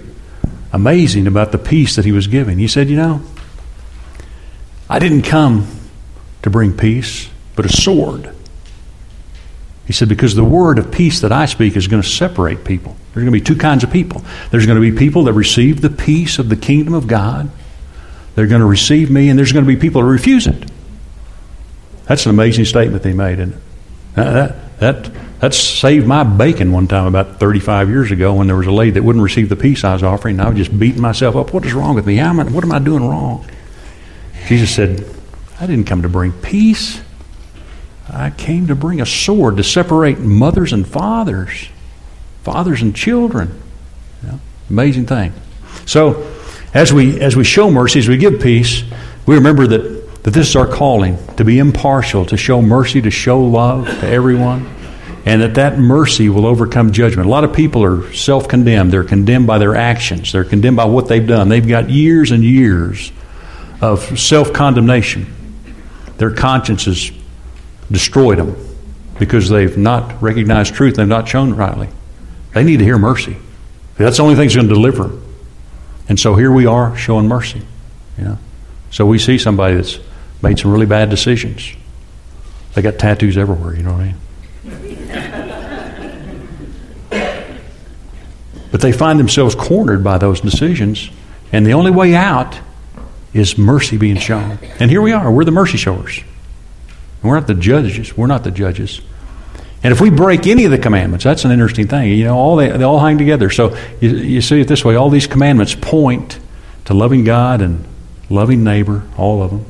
amazing 0.71 1.27
about 1.27 1.51
the 1.51 1.57
peace 1.57 1.95
that 1.95 2.05
he 2.05 2.11
was 2.11 2.27
giving. 2.27 2.59
He 2.59 2.67
said, 2.67 2.89
You 2.89 2.95
know, 2.95 3.21
I 4.89 4.99
didn't 4.99 5.23
come 5.23 5.67
to 6.43 6.49
bring 6.49 6.75
peace, 6.75 7.29
but 7.55 7.65
a 7.65 7.69
sword. 7.69 8.33
He 9.87 9.93
said, 9.93 10.09
Because 10.09 10.35
the 10.35 10.43
word 10.43 10.77
of 10.77 10.91
peace 10.91 11.21
that 11.21 11.31
I 11.31 11.45
speak 11.45 11.77
is 11.77 11.87
going 11.87 12.03
to 12.03 12.07
separate 12.07 12.65
people. 12.65 12.95
There's 13.13 13.23
going 13.23 13.33
to 13.33 13.39
be 13.39 13.41
two 13.41 13.55
kinds 13.55 13.83
of 13.83 13.91
people. 13.91 14.21
There's 14.51 14.65
going 14.65 14.79
to 14.79 14.91
be 14.91 14.95
people 14.95 15.23
that 15.23 15.33
receive 15.33 15.81
the 15.81 15.89
peace 15.89 16.37
of 16.37 16.49
the 16.49 16.57
kingdom 16.57 16.93
of 16.93 17.07
God. 17.07 17.49
They're 18.35 18.47
going 18.47 18.61
to 18.61 18.67
receive 18.67 19.09
me, 19.09 19.29
and 19.29 19.39
there's 19.39 19.53
going 19.53 19.65
to 19.65 19.67
be 19.67 19.79
people 19.79 20.01
that 20.01 20.07
refuse 20.07 20.45
it. 20.45 20.69
That's 22.05 22.25
an 22.25 22.31
amazing 22.31 22.65
statement 22.65 23.01
they 23.01 23.13
made, 23.13 23.39
isn't 23.39 23.53
it? 23.53 23.61
That, 24.15 24.79
that, 24.79 25.11
that 25.39 25.53
saved 25.53 26.05
my 26.05 26.23
bacon 26.23 26.71
one 26.71 26.87
time 26.87 27.07
about 27.07 27.39
35 27.39 27.89
years 27.89 28.11
ago 28.11 28.33
when 28.35 28.47
there 28.47 28.55
was 28.55 28.67
a 28.67 28.71
lady 28.71 28.91
that 28.91 29.03
wouldn't 29.03 29.23
receive 29.23 29.49
the 29.49 29.55
peace 29.55 29.83
I 29.83 29.93
was 29.93 30.03
offering, 30.03 30.39
and 30.39 30.47
I 30.47 30.49
was 30.49 30.57
just 30.57 30.77
beating 30.77 31.01
myself 31.01 31.35
up. 31.35 31.53
What 31.53 31.65
is 31.65 31.73
wrong 31.73 31.95
with 31.95 32.05
me? 32.05 32.17
How 32.17 32.29
am 32.29 32.39
I, 32.39 32.43
what 32.43 32.63
am 32.63 32.71
I 32.71 32.79
doing 32.79 33.07
wrong? 33.07 33.45
Jesus 34.47 34.73
said, 34.73 35.05
I 35.59 35.65
didn't 35.65 35.85
come 35.85 36.03
to 36.03 36.09
bring 36.09 36.31
peace. 36.31 37.01
I 38.09 38.29
came 38.29 38.67
to 38.67 38.75
bring 38.75 39.01
a 39.01 39.05
sword 39.05 39.57
to 39.57 39.63
separate 39.63 40.19
mothers 40.19 40.73
and 40.73 40.87
fathers, 40.87 41.67
fathers 42.43 42.81
and 42.81 42.95
children. 42.95 43.61
amazing 44.69 45.05
thing. 45.05 45.33
So, 45.85 46.33
as 46.73 46.91
we 46.93 47.19
as 47.19 47.35
we 47.35 47.43
show 47.43 47.71
mercy, 47.71 47.99
as 47.99 48.07
we 48.07 48.17
give 48.17 48.41
peace, 48.41 48.83
we 49.25 49.35
remember 49.35 49.67
that, 49.67 50.23
that 50.23 50.31
this 50.31 50.49
is 50.49 50.55
our 50.55 50.67
calling 50.67 51.17
to 51.35 51.43
be 51.43 51.59
impartial, 51.59 52.25
to 52.25 52.37
show 52.37 52.61
mercy, 52.61 53.01
to 53.01 53.11
show 53.11 53.41
love 53.41 53.87
to 53.87 54.07
everyone, 54.07 54.69
and 55.25 55.41
that 55.41 55.55
that 55.55 55.77
mercy 55.79 56.29
will 56.29 56.45
overcome 56.45 56.91
judgment. 56.91 57.27
A 57.27 57.29
lot 57.29 57.43
of 57.43 57.53
people 57.53 57.83
are 57.83 58.11
self-condemned. 58.13 58.91
They're 58.91 59.03
condemned 59.03 59.47
by 59.47 59.57
their 59.57 59.75
actions. 59.75 60.31
They're 60.31 60.45
condemned 60.45 60.77
by 60.77 60.85
what 60.85 61.07
they've 61.07 61.27
done. 61.27 61.49
They've 61.49 61.67
got 61.67 61.89
years 61.89 62.31
and 62.31 62.43
years 62.43 63.11
of 63.81 64.17
self-condemnation. 64.19 65.33
Their 66.17 66.31
consciences 66.31 67.11
destroyed 67.91 68.37
them 68.37 68.55
because 69.19 69.49
they've 69.49 69.77
not 69.77 70.21
recognized 70.21 70.73
truth, 70.73 70.95
they've 70.95 71.07
not 71.07 71.27
shown 71.27 71.53
rightly. 71.53 71.89
They 72.53 72.63
need 72.63 72.77
to 72.77 72.85
hear 72.85 72.97
mercy. 72.97 73.37
That's 73.97 74.17
the 74.17 74.23
only 74.23 74.35
thing 74.35 74.45
that's 74.45 74.55
going 74.55 74.67
to 74.67 74.73
deliver 74.73 75.03
them. 75.03 75.23
And 76.09 76.19
so 76.19 76.35
here 76.35 76.51
we 76.51 76.65
are 76.65 76.95
showing 76.95 77.27
mercy. 77.27 77.61
You 78.17 78.23
know? 78.23 78.37
So 78.91 79.05
we 79.05 79.19
see 79.19 79.37
somebody 79.37 79.75
that's 79.75 79.99
made 80.41 80.59
some 80.59 80.71
really 80.71 80.85
bad 80.85 81.09
decisions. 81.09 81.73
They 82.73 82.81
got 82.81 82.99
tattoos 82.99 83.37
everywhere, 83.37 83.75
you 83.75 83.83
know 83.83 83.93
what 83.93 84.01
I 84.01 84.05
mean? 84.05 84.15
but 88.71 88.81
they 88.81 88.91
find 88.91 89.19
themselves 89.19 89.55
cornered 89.55 90.03
by 90.03 90.17
those 90.17 90.41
decisions, 90.41 91.09
and 91.51 91.65
the 91.65 91.73
only 91.73 91.91
way 91.91 92.13
out 92.13 92.59
is 93.33 93.57
mercy 93.57 93.97
being 93.97 94.17
shown. 94.17 94.59
And 94.79 94.91
here 94.91 95.01
we 95.01 95.11
are, 95.11 95.31
we're 95.31 95.45
the 95.45 95.51
mercy 95.51 95.77
showers. 95.77 96.21
We're 97.23 97.35
not 97.35 97.47
the 97.47 97.53
judges. 97.53 98.15
We're 98.15 98.27
not 98.27 98.43
the 98.43 98.51
judges. 98.51 99.01
And 99.83 99.91
if 99.91 100.01
we 100.01 100.09
break 100.09 100.47
any 100.47 100.65
of 100.65 100.71
the 100.71 100.77
commandments, 100.77 101.23
that's 101.23 101.45
an 101.45 101.51
interesting 101.51 101.87
thing. 101.87 102.11
You 102.11 102.25
know, 102.25 102.37
all 102.37 102.55
they, 102.55 102.69
they 102.69 102.83
all 102.83 102.99
hang 102.99 103.17
together. 103.17 103.49
So 103.49 103.77
you, 104.01 104.09
you 104.09 104.41
see 104.41 104.61
it 104.61 104.67
this 104.67 104.83
way: 104.83 104.95
all 104.95 105.09
these 105.09 105.27
commandments 105.27 105.75
point 105.75 106.39
to 106.85 106.93
loving 106.93 107.23
God 107.23 107.61
and 107.61 107.85
loving 108.29 108.63
neighbor, 108.63 109.03
all 109.17 109.41
of 109.41 109.51
them. 109.51 109.65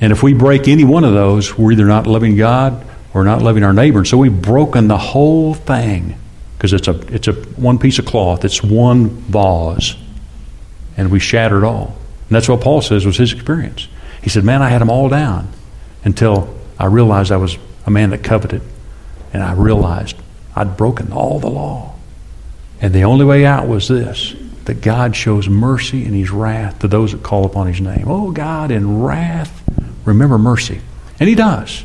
And 0.00 0.12
if 0.12 0.22
we 0.22 0.34
break 0.34 0.68
any 0.68 0.84
one 0.84 1.04
of 1.04 1.14
those, 1.14 1.56
we're 1.56 1.72
either 1.72 1.86
not 1.86 2.06
loving 2.06 2.36
God 2.36 2.84
or 3.14 3.24
not 3.24 3.40
loving 3.40 3.62
our 3.62 3.72
neighbor. 3.72 4.00
And 4.00 4.08
so 4.08 4.18
we've 4.18 4.42
broken 4.42 4.88
the 4.88 4.98
whole 4.98 5.54
thing 5.54 6.16
because 6.56 6.72
it's 6.72 6.88
a 6.88 6.98
it's 7.12 7.28
a 7.28 7.32
one 7.32 7.78
piece 7.78 7.98
of 7.98 8.04
cloth. 8.04 8.44
It's 8.44 8.62
one 8.62 9.08
vase, 9.08 9.96
and 10.96 11.10
we 11.10 11.18
shattered 11.18 11.64
all. 11.64 11.96
And 12.28 12.36
that's 12.36 12.48
what 12.48 12.60
Paul 12.60 12.82
says 12.82 13.06
was 13.06 13.16
his 13.16 13.32
experience. 13.32 13.88
He 14.22 14.28
said, 14.28 14.44
"Man, 14.44 14.62
I 14.62 14.68
had 14.68 14.80
them 14.80 14.90
all 14.90 15.08
down." 15.08 15.48
Until 16.04 16.54
I 16.78 16.86
realized 16.86 17.32
I 17.32 17.36
was 17.36 17.56
a 17.86 17.90
man 17.90 18.10
that 18.10 18.22
coveted. 18.22 18.62
And 19.32 19.42
I 19.42 19.52
realized 19.52 20.16
I'd 20.54 20.76
broken 20.76 21.12
all 21.12 21.40
the 21.40 21.50
law. 21.50 21.94
And 22.80 22.92
the 22.92 23.04
only 23.04 23.24
way 23.24 23.46
out 23.46 23.68
was 23.68 23.88
this 23.88 24.34
that 24.64 24.80
God 24.80 25.16
shows 25.16 25.48
mercy 25.48 26.04
in 26.04 26.12
his 26.12 26.30
wrath 26.30 26.78
to 26.80 26.88
those 26.88 27.10
that 27.10 27.22
call 27.22 27.44
upon 27.44 27.66
his 27.66 27.80
name. 27.80 28.04
Oh, 28.06 28.30
God, 28.30 28.70
in 28.70 29.02
wrath, 29.02 29.62
remember 30.04 30.38
mercy. 30.38 30.80
And 31.18 31.28
he 31.28 31.34
does. 31.34 31.84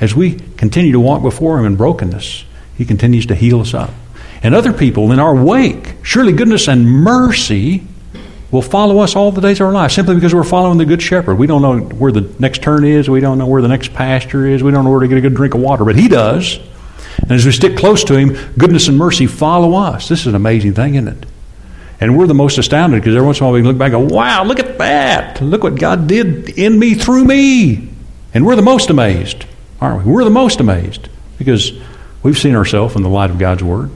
As 0.00 0.12
we 0.12 0.34
continue 0.56 0.90
to 0.92 0.98
walk 0.98 1.22
before 1.22 1.58
him 1.58 1.66
in 1.66 1.76
brokenness, 1.76 2.44
he 2.76 2.84
continues 2.84 3.26
to 3.26 3.36
heal 3.36 3.60
us 3.60 3.74
up. 3.74 3.90
And 4.42 4.54
other 4.54 4.72
people 4.72 5.12
in 5.12 5.20
our 5.20 5.34
wake, 5.34 5.96
surely 6.02 6.32
goodness 6.32 6.66
and 6.66 6.84
mercy 6.84 7.84
will 8.50 8.62
follow 8.62 8.98
us 8.98 9.14
all 9.14 9.30
the 9.30 9.40
days 9.40 9.60
of 9.60 9.66
our 9.66 9.72
life 9.72 9.92
simply 9.92 10.14
because 10.14 10.34
we're 10.34 10.42
following 10.42 10.78
the 10.78 10.84
Good 10.84 11.02
Shepherd. 11.02 11.36
We 11.36 11.46
don't 11.46 11.62
know 11.62 11.78
where 11.78 12.12
the 12.12 12.22
next 12.38 12.62
turn 12.62 12.84
is. 12.84 13.08
We 13.08 13.20
don't 13.20 13.38
know 13.38 13.46
where 13.46 13.62
the 13.62 13.68
next 13.68 13.94
pasture 13.94 14.46
is. 14.46 14.62
We 14.62 14.72
don't 14.72 14.84
know 14.84 14.90
where 14.90 15.00
to 15.00 15.08
get 15.08 15.18
a 15.18 15.20
good 15.20 15.34
drink 15.34 15.54
of 15.54 15.60
water, 15.60 15.84
but 15.84 15.96
He 15.96 16.08
does. 16.08 16.58
And 17.18 17.32
as 17.32 17.44
we 17.46 17.52
stick 17.52 17.76
close 17.76 18.02
to 18.04 18.16
Him, 18.16 18.36
goodness 18.56 18.88
and 18.88 18.98
mercy 18.98 19.26
follow 19.26 19.74
us. 19.74 20.08
This 20.08 20.20
is 20.20 20.26
an 20.28 20.34
amazing 20.34 20.74
thing, 20.74 20.96
isn't 20.96 21.08
it? 21.08 21.26
And 22.00 22.16
we're 22.16 22.26
the 22.26 22.34
most 22.34 22.56
astounded 22.58 23.02
because 23.02 23.14
every 23.14 23.26
once 23.26 23.38
in 23.38 23.44
a 23.44 23.46
while 23.46 23.54
we 23.54 23.62
look 23.62 23.76
back 23.76 23.92
and 23.92 24.08
go, 24.08 24.14
wow, 24.14 24.42
look 24.42 24.58
at 24.58 24.78
that. 24.78 25.40
Look 25.42 25.62
what 25.62 25.78
God 25.78 26.06
did 26.06 26.48
in 26.58 26.78
me 26.78 26.94
through 26.94 27.26
me. 27.26 27.90
And 28.32 28.46
we're 28.46 28.56
the 28.56 28.62
most 28.62 28.88
amazed, 28.88 29.44
aren't 29.80 30.06
we? 30.06 30.12
We're 30.12 30.24
the 30.24 30.30
most 30.30 30.60
amazed 30.60 31.08
because 31.36 31.72
we've 32.22 32.38
seen 32.38 32.54
ourselves 32.54 32.96
in 32.96 33.02
the 33.02 33.08
light 33.08 33.30
of 33.30 33.38
God's 33.38 33.62
Word. 33.62 33.90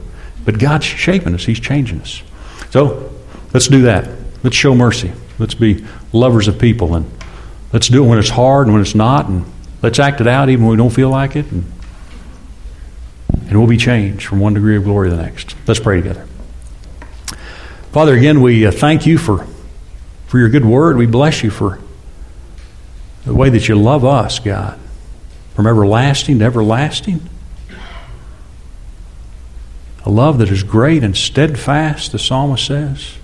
But 0.45 0.59
God's 0.59 0.85
shaping 0.85 1.33
us, 1.33 1.45
He's 1.45 1.59
changing 1.59 2.01
us. 2.01 2.21
So 2.69 3.11
let's 3.53 3.67
do 3.67 3.81
that. 3.83 4.07
Let's 4.45 4.55
show 4.55 4.75
mercy. 4.75 5.11
Let's 5.39 5.55
be 5.55 5.83
lovers 6.13 6.47
of 6.47 6.59
people. 6.59 6.93
And 6.93 7.11
let's 7.73 7.87
do 7.87 8.05
it 8.05 8.07
when 8.07 8.19
it's 8.19 8.29
hard 8.29 8.67
and 8.67 8.75
when 8.75 8.83
it's 8.83 8.93
not. 8.93 9.27
And 9.27 9.43
let's 9.81 9.97
act 9.97 10.21
it 10.21 10.27
out 10.27 10.49
even 10.49 10.65
when 10.65 10.77
we 10.77 10.77
don't 10.77 10.93
feel 10.93 11.09
like 11.09 11.35
it. 11.35 11.51
And, 11.51 11.65
and 13.47 13.57
we'll 13.57 13.67
be 13.67 13.75
changed 13.75 14.27
from 14.27 14.39
one 14.39 14.53
degree 14.53 14.77
of 14.77 14.83
glory 14.83 15.09
to 15.09 15.15
the 15.15 15.23
next. 15.23 15.55
Let's 15.65 15.79
pray 15.79 15.99
together. 15.99 16.27
Father, 17.91 18.13
again, 18.13 18.39
we 18.39 18.67
uh, 18.67 18.71
thank 18.71 19.07
you 19.07 19.17
for, 19.17 19.47
for 20.27 20.37
your 20.37 20.49
good 20.49 20.63
word. 20.63 20.97
We 20.97 21.07
bless 21.07 21.41
you 21.41 21.49
for 21.49 21.79
the 23.25 23.33
way 23.33 23.49
that 23.49 23.67
you 23.67 23.73
love 23.73 24.05
us, 24.05 24.37
God, 24.37 24.77
from 25.55 25.65
everlasting 25.65 26.37
to 26.37 26.45
everlasting. 26.45 27.27
A 30.05 30.11
love 30.11 30.37
that 30.37 30.51
is 30.51 30.61
great 30.61 31.03
and 31.03 31.17
steadfast, 31.17 32.11
the 32.11 32.19
psalmist 32.19 32.67
says. 32.67 33.15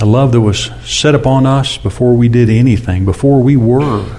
A 0.00 0.06
love 0.06 0.32
that 0.32 0.40
was 0.40 0.70
set 0.84 1.14
upon 1.14 1.44
us 1.44 1.76
before 1.76 2.14
we 2.14 2.28
did 2.28 2.48
anything, 2.48 3.04
before 3.04 3.42
we 3.42 3.56
were. 3.56 4.18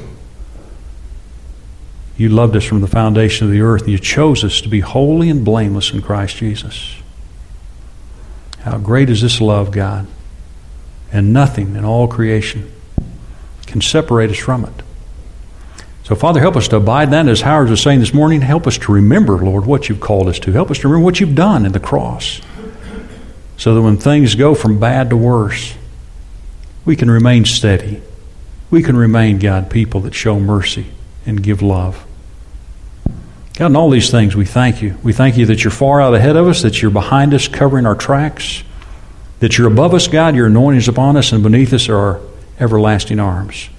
You 2.17 2.27
loved 2.27 2.57
us 2.57 2.65
from 2.65 2.81
the 2.81 2.87
foundation 2.87 3.47
of 3.47 3.53
the 3.53 3.61
earth, 3.61 3.87
you 3.87 3.97
chose 3.97 4.43
us 4.43 4.59
to 4.61 4.67
be 4.67 4.81
holy 4.81 5.29
and 5.29 5.45
blameless 5.45 5.91
in 5.91 6.01
Christ 6.01 6.35
Jesus. 6.35 6.97
How 8.59 8.77
great 8.77 9.09
is 9.09 9.21
this 9.21 9.39
love, 9.39 9.71
God? 9.71 10.05
And 11.13 11.31
nothing 11.31 11.77
in 11.77 11.85
all 11.85 12.09
creation 12.09 12.69
can 13.65 13.79
separate 13.79 14.29
us 14.31 14.37
from 14.37 14.65
it. 14.65 14.83
So, 16.03 16.13
Father, 16.15 16.41
help 16.41 16.57
us 16.57 16.67
to 16.69 16.75
abide 16.75 17.11
that. 17.11 17.27
As 17.27 17.41
Howard 17.41 17.69
was 17.69 17.81
saying 17.81 17.99
this 17.99 18.13
morning, 18.13 18.41
help 18.41 18.67
us 18.67 18.77
to 18.79 18.91
remember, 18.91 19.37
Lord, 19.37 19.65
what 19.65 19.87
you've 19.87 20.01
called 20.01 20.27
us 20.27 20.39
to. 20.39 20.51
Help 20.51 20.71
us 20.71 20.79
to 20.79 20.87
remember 20.87 21.05
what 21.05 21.19
you've 21.19 21.35
done 21.35 21.65
in 21.65 21.71
the 21.71 21.79
cross 21.79 22.41
so 23.59 23.75
that 23.75 23.81
when 23.81 23.97
things 23.97 24.35
go 24.35 24.55
from 24.55 24.79
bad 24.79 25.09
to 25.09 25.17
worse, 25.17 25.75
we 26.85 26.95
can 26.95 27.11
remain 27.11 27.43
steady. 27.43 28.01
We 28.71 28.81
can 28.81 28.95
remain, 28.95 29.37
God, 29.37 29.69
people 29.69 29.99
that 30.01 30.15
show 30.15 30.39
mercy 30.39 30.87
and 31.25 31.43
give 31.43 31.61
love. 31.61 32.05
God, 33.57 33.65
in 33.67 33.75
all 33.75 33.89
these 33.89 34.09
things, 34.09 34.33
we 34.33 34.45
thank 34.45 34.81
you. 34.81 34.97
We 35.03 35.11
thank 35.11 35.35
you 35.35 35.45
that 35.47 35.65
you're 35.65 35.71
far 35.71 35.99
out 35.99 36.15
ahead 36.15 36.37
of 36.37 36.47
us, 36.47 36.61
that 36.61 36.81
you're 36.81 36.89
behind 36.89 37.33
us, 37.33 37.49
covering 37.49 37.85
our 37.85 37.95
tracks, 37.95 38.63
that 39.39 39.57
you're 39.57 39.67
above 39.67 39.93
us, 39.93 40.07
God. 40.07 40.37
Your 40.37 40.47
anointing 40.47 40.79
is 40.79 40.87
upon 40.87 41.17
us, 41.17 41.33
and 41.33 41.43
beneath 41.43 41.73
us 41.73 41.89
are 41.89 41.97
our 41.97 42.21
everlasting 42.61 43.19
arms. 43.19 43.69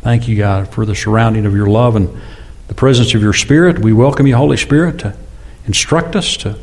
Thank 0.00 0.26
you, 0.26 0.38
God, 0.38 0.68
for 0.70 0.86
the 0.86 0.94
surrounding 0.94 1.44
of 1.44 1.54
your 1.54 1.66
love 1.66 1.96
and 1.96 2.08
the 2.68 2.74
presence 2.74 3.12
of 3.12 3.20
your 3.20 3.34
Spirit. 3.34 3.78
We 3.78 3.92
welcome 3.92 4.26
you, 4.26 4.36
Holy 4.36 4.56
Spirit, 4.56 5.00
to 5.00 5.14
instruct 5.66 6.16
us, 6.16 6.34
to 6.38 6.58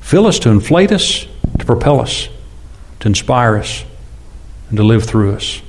fill 0.00 0.26
us, 0.26 0.40
to 0.40 0.50
inflate 0.50 0.90
us, 0.90 1.26
to 1.58 1.64
propel 1.64 2.00
us, 2.00 2.28
to 3.00 3.08
inspire 3.08 3.56
us, 3.56 3.84
and 4.68 4.76
to 4.76 4.82
live 4.82 5.04
through 5.04 5.34
us. 5.34 5.62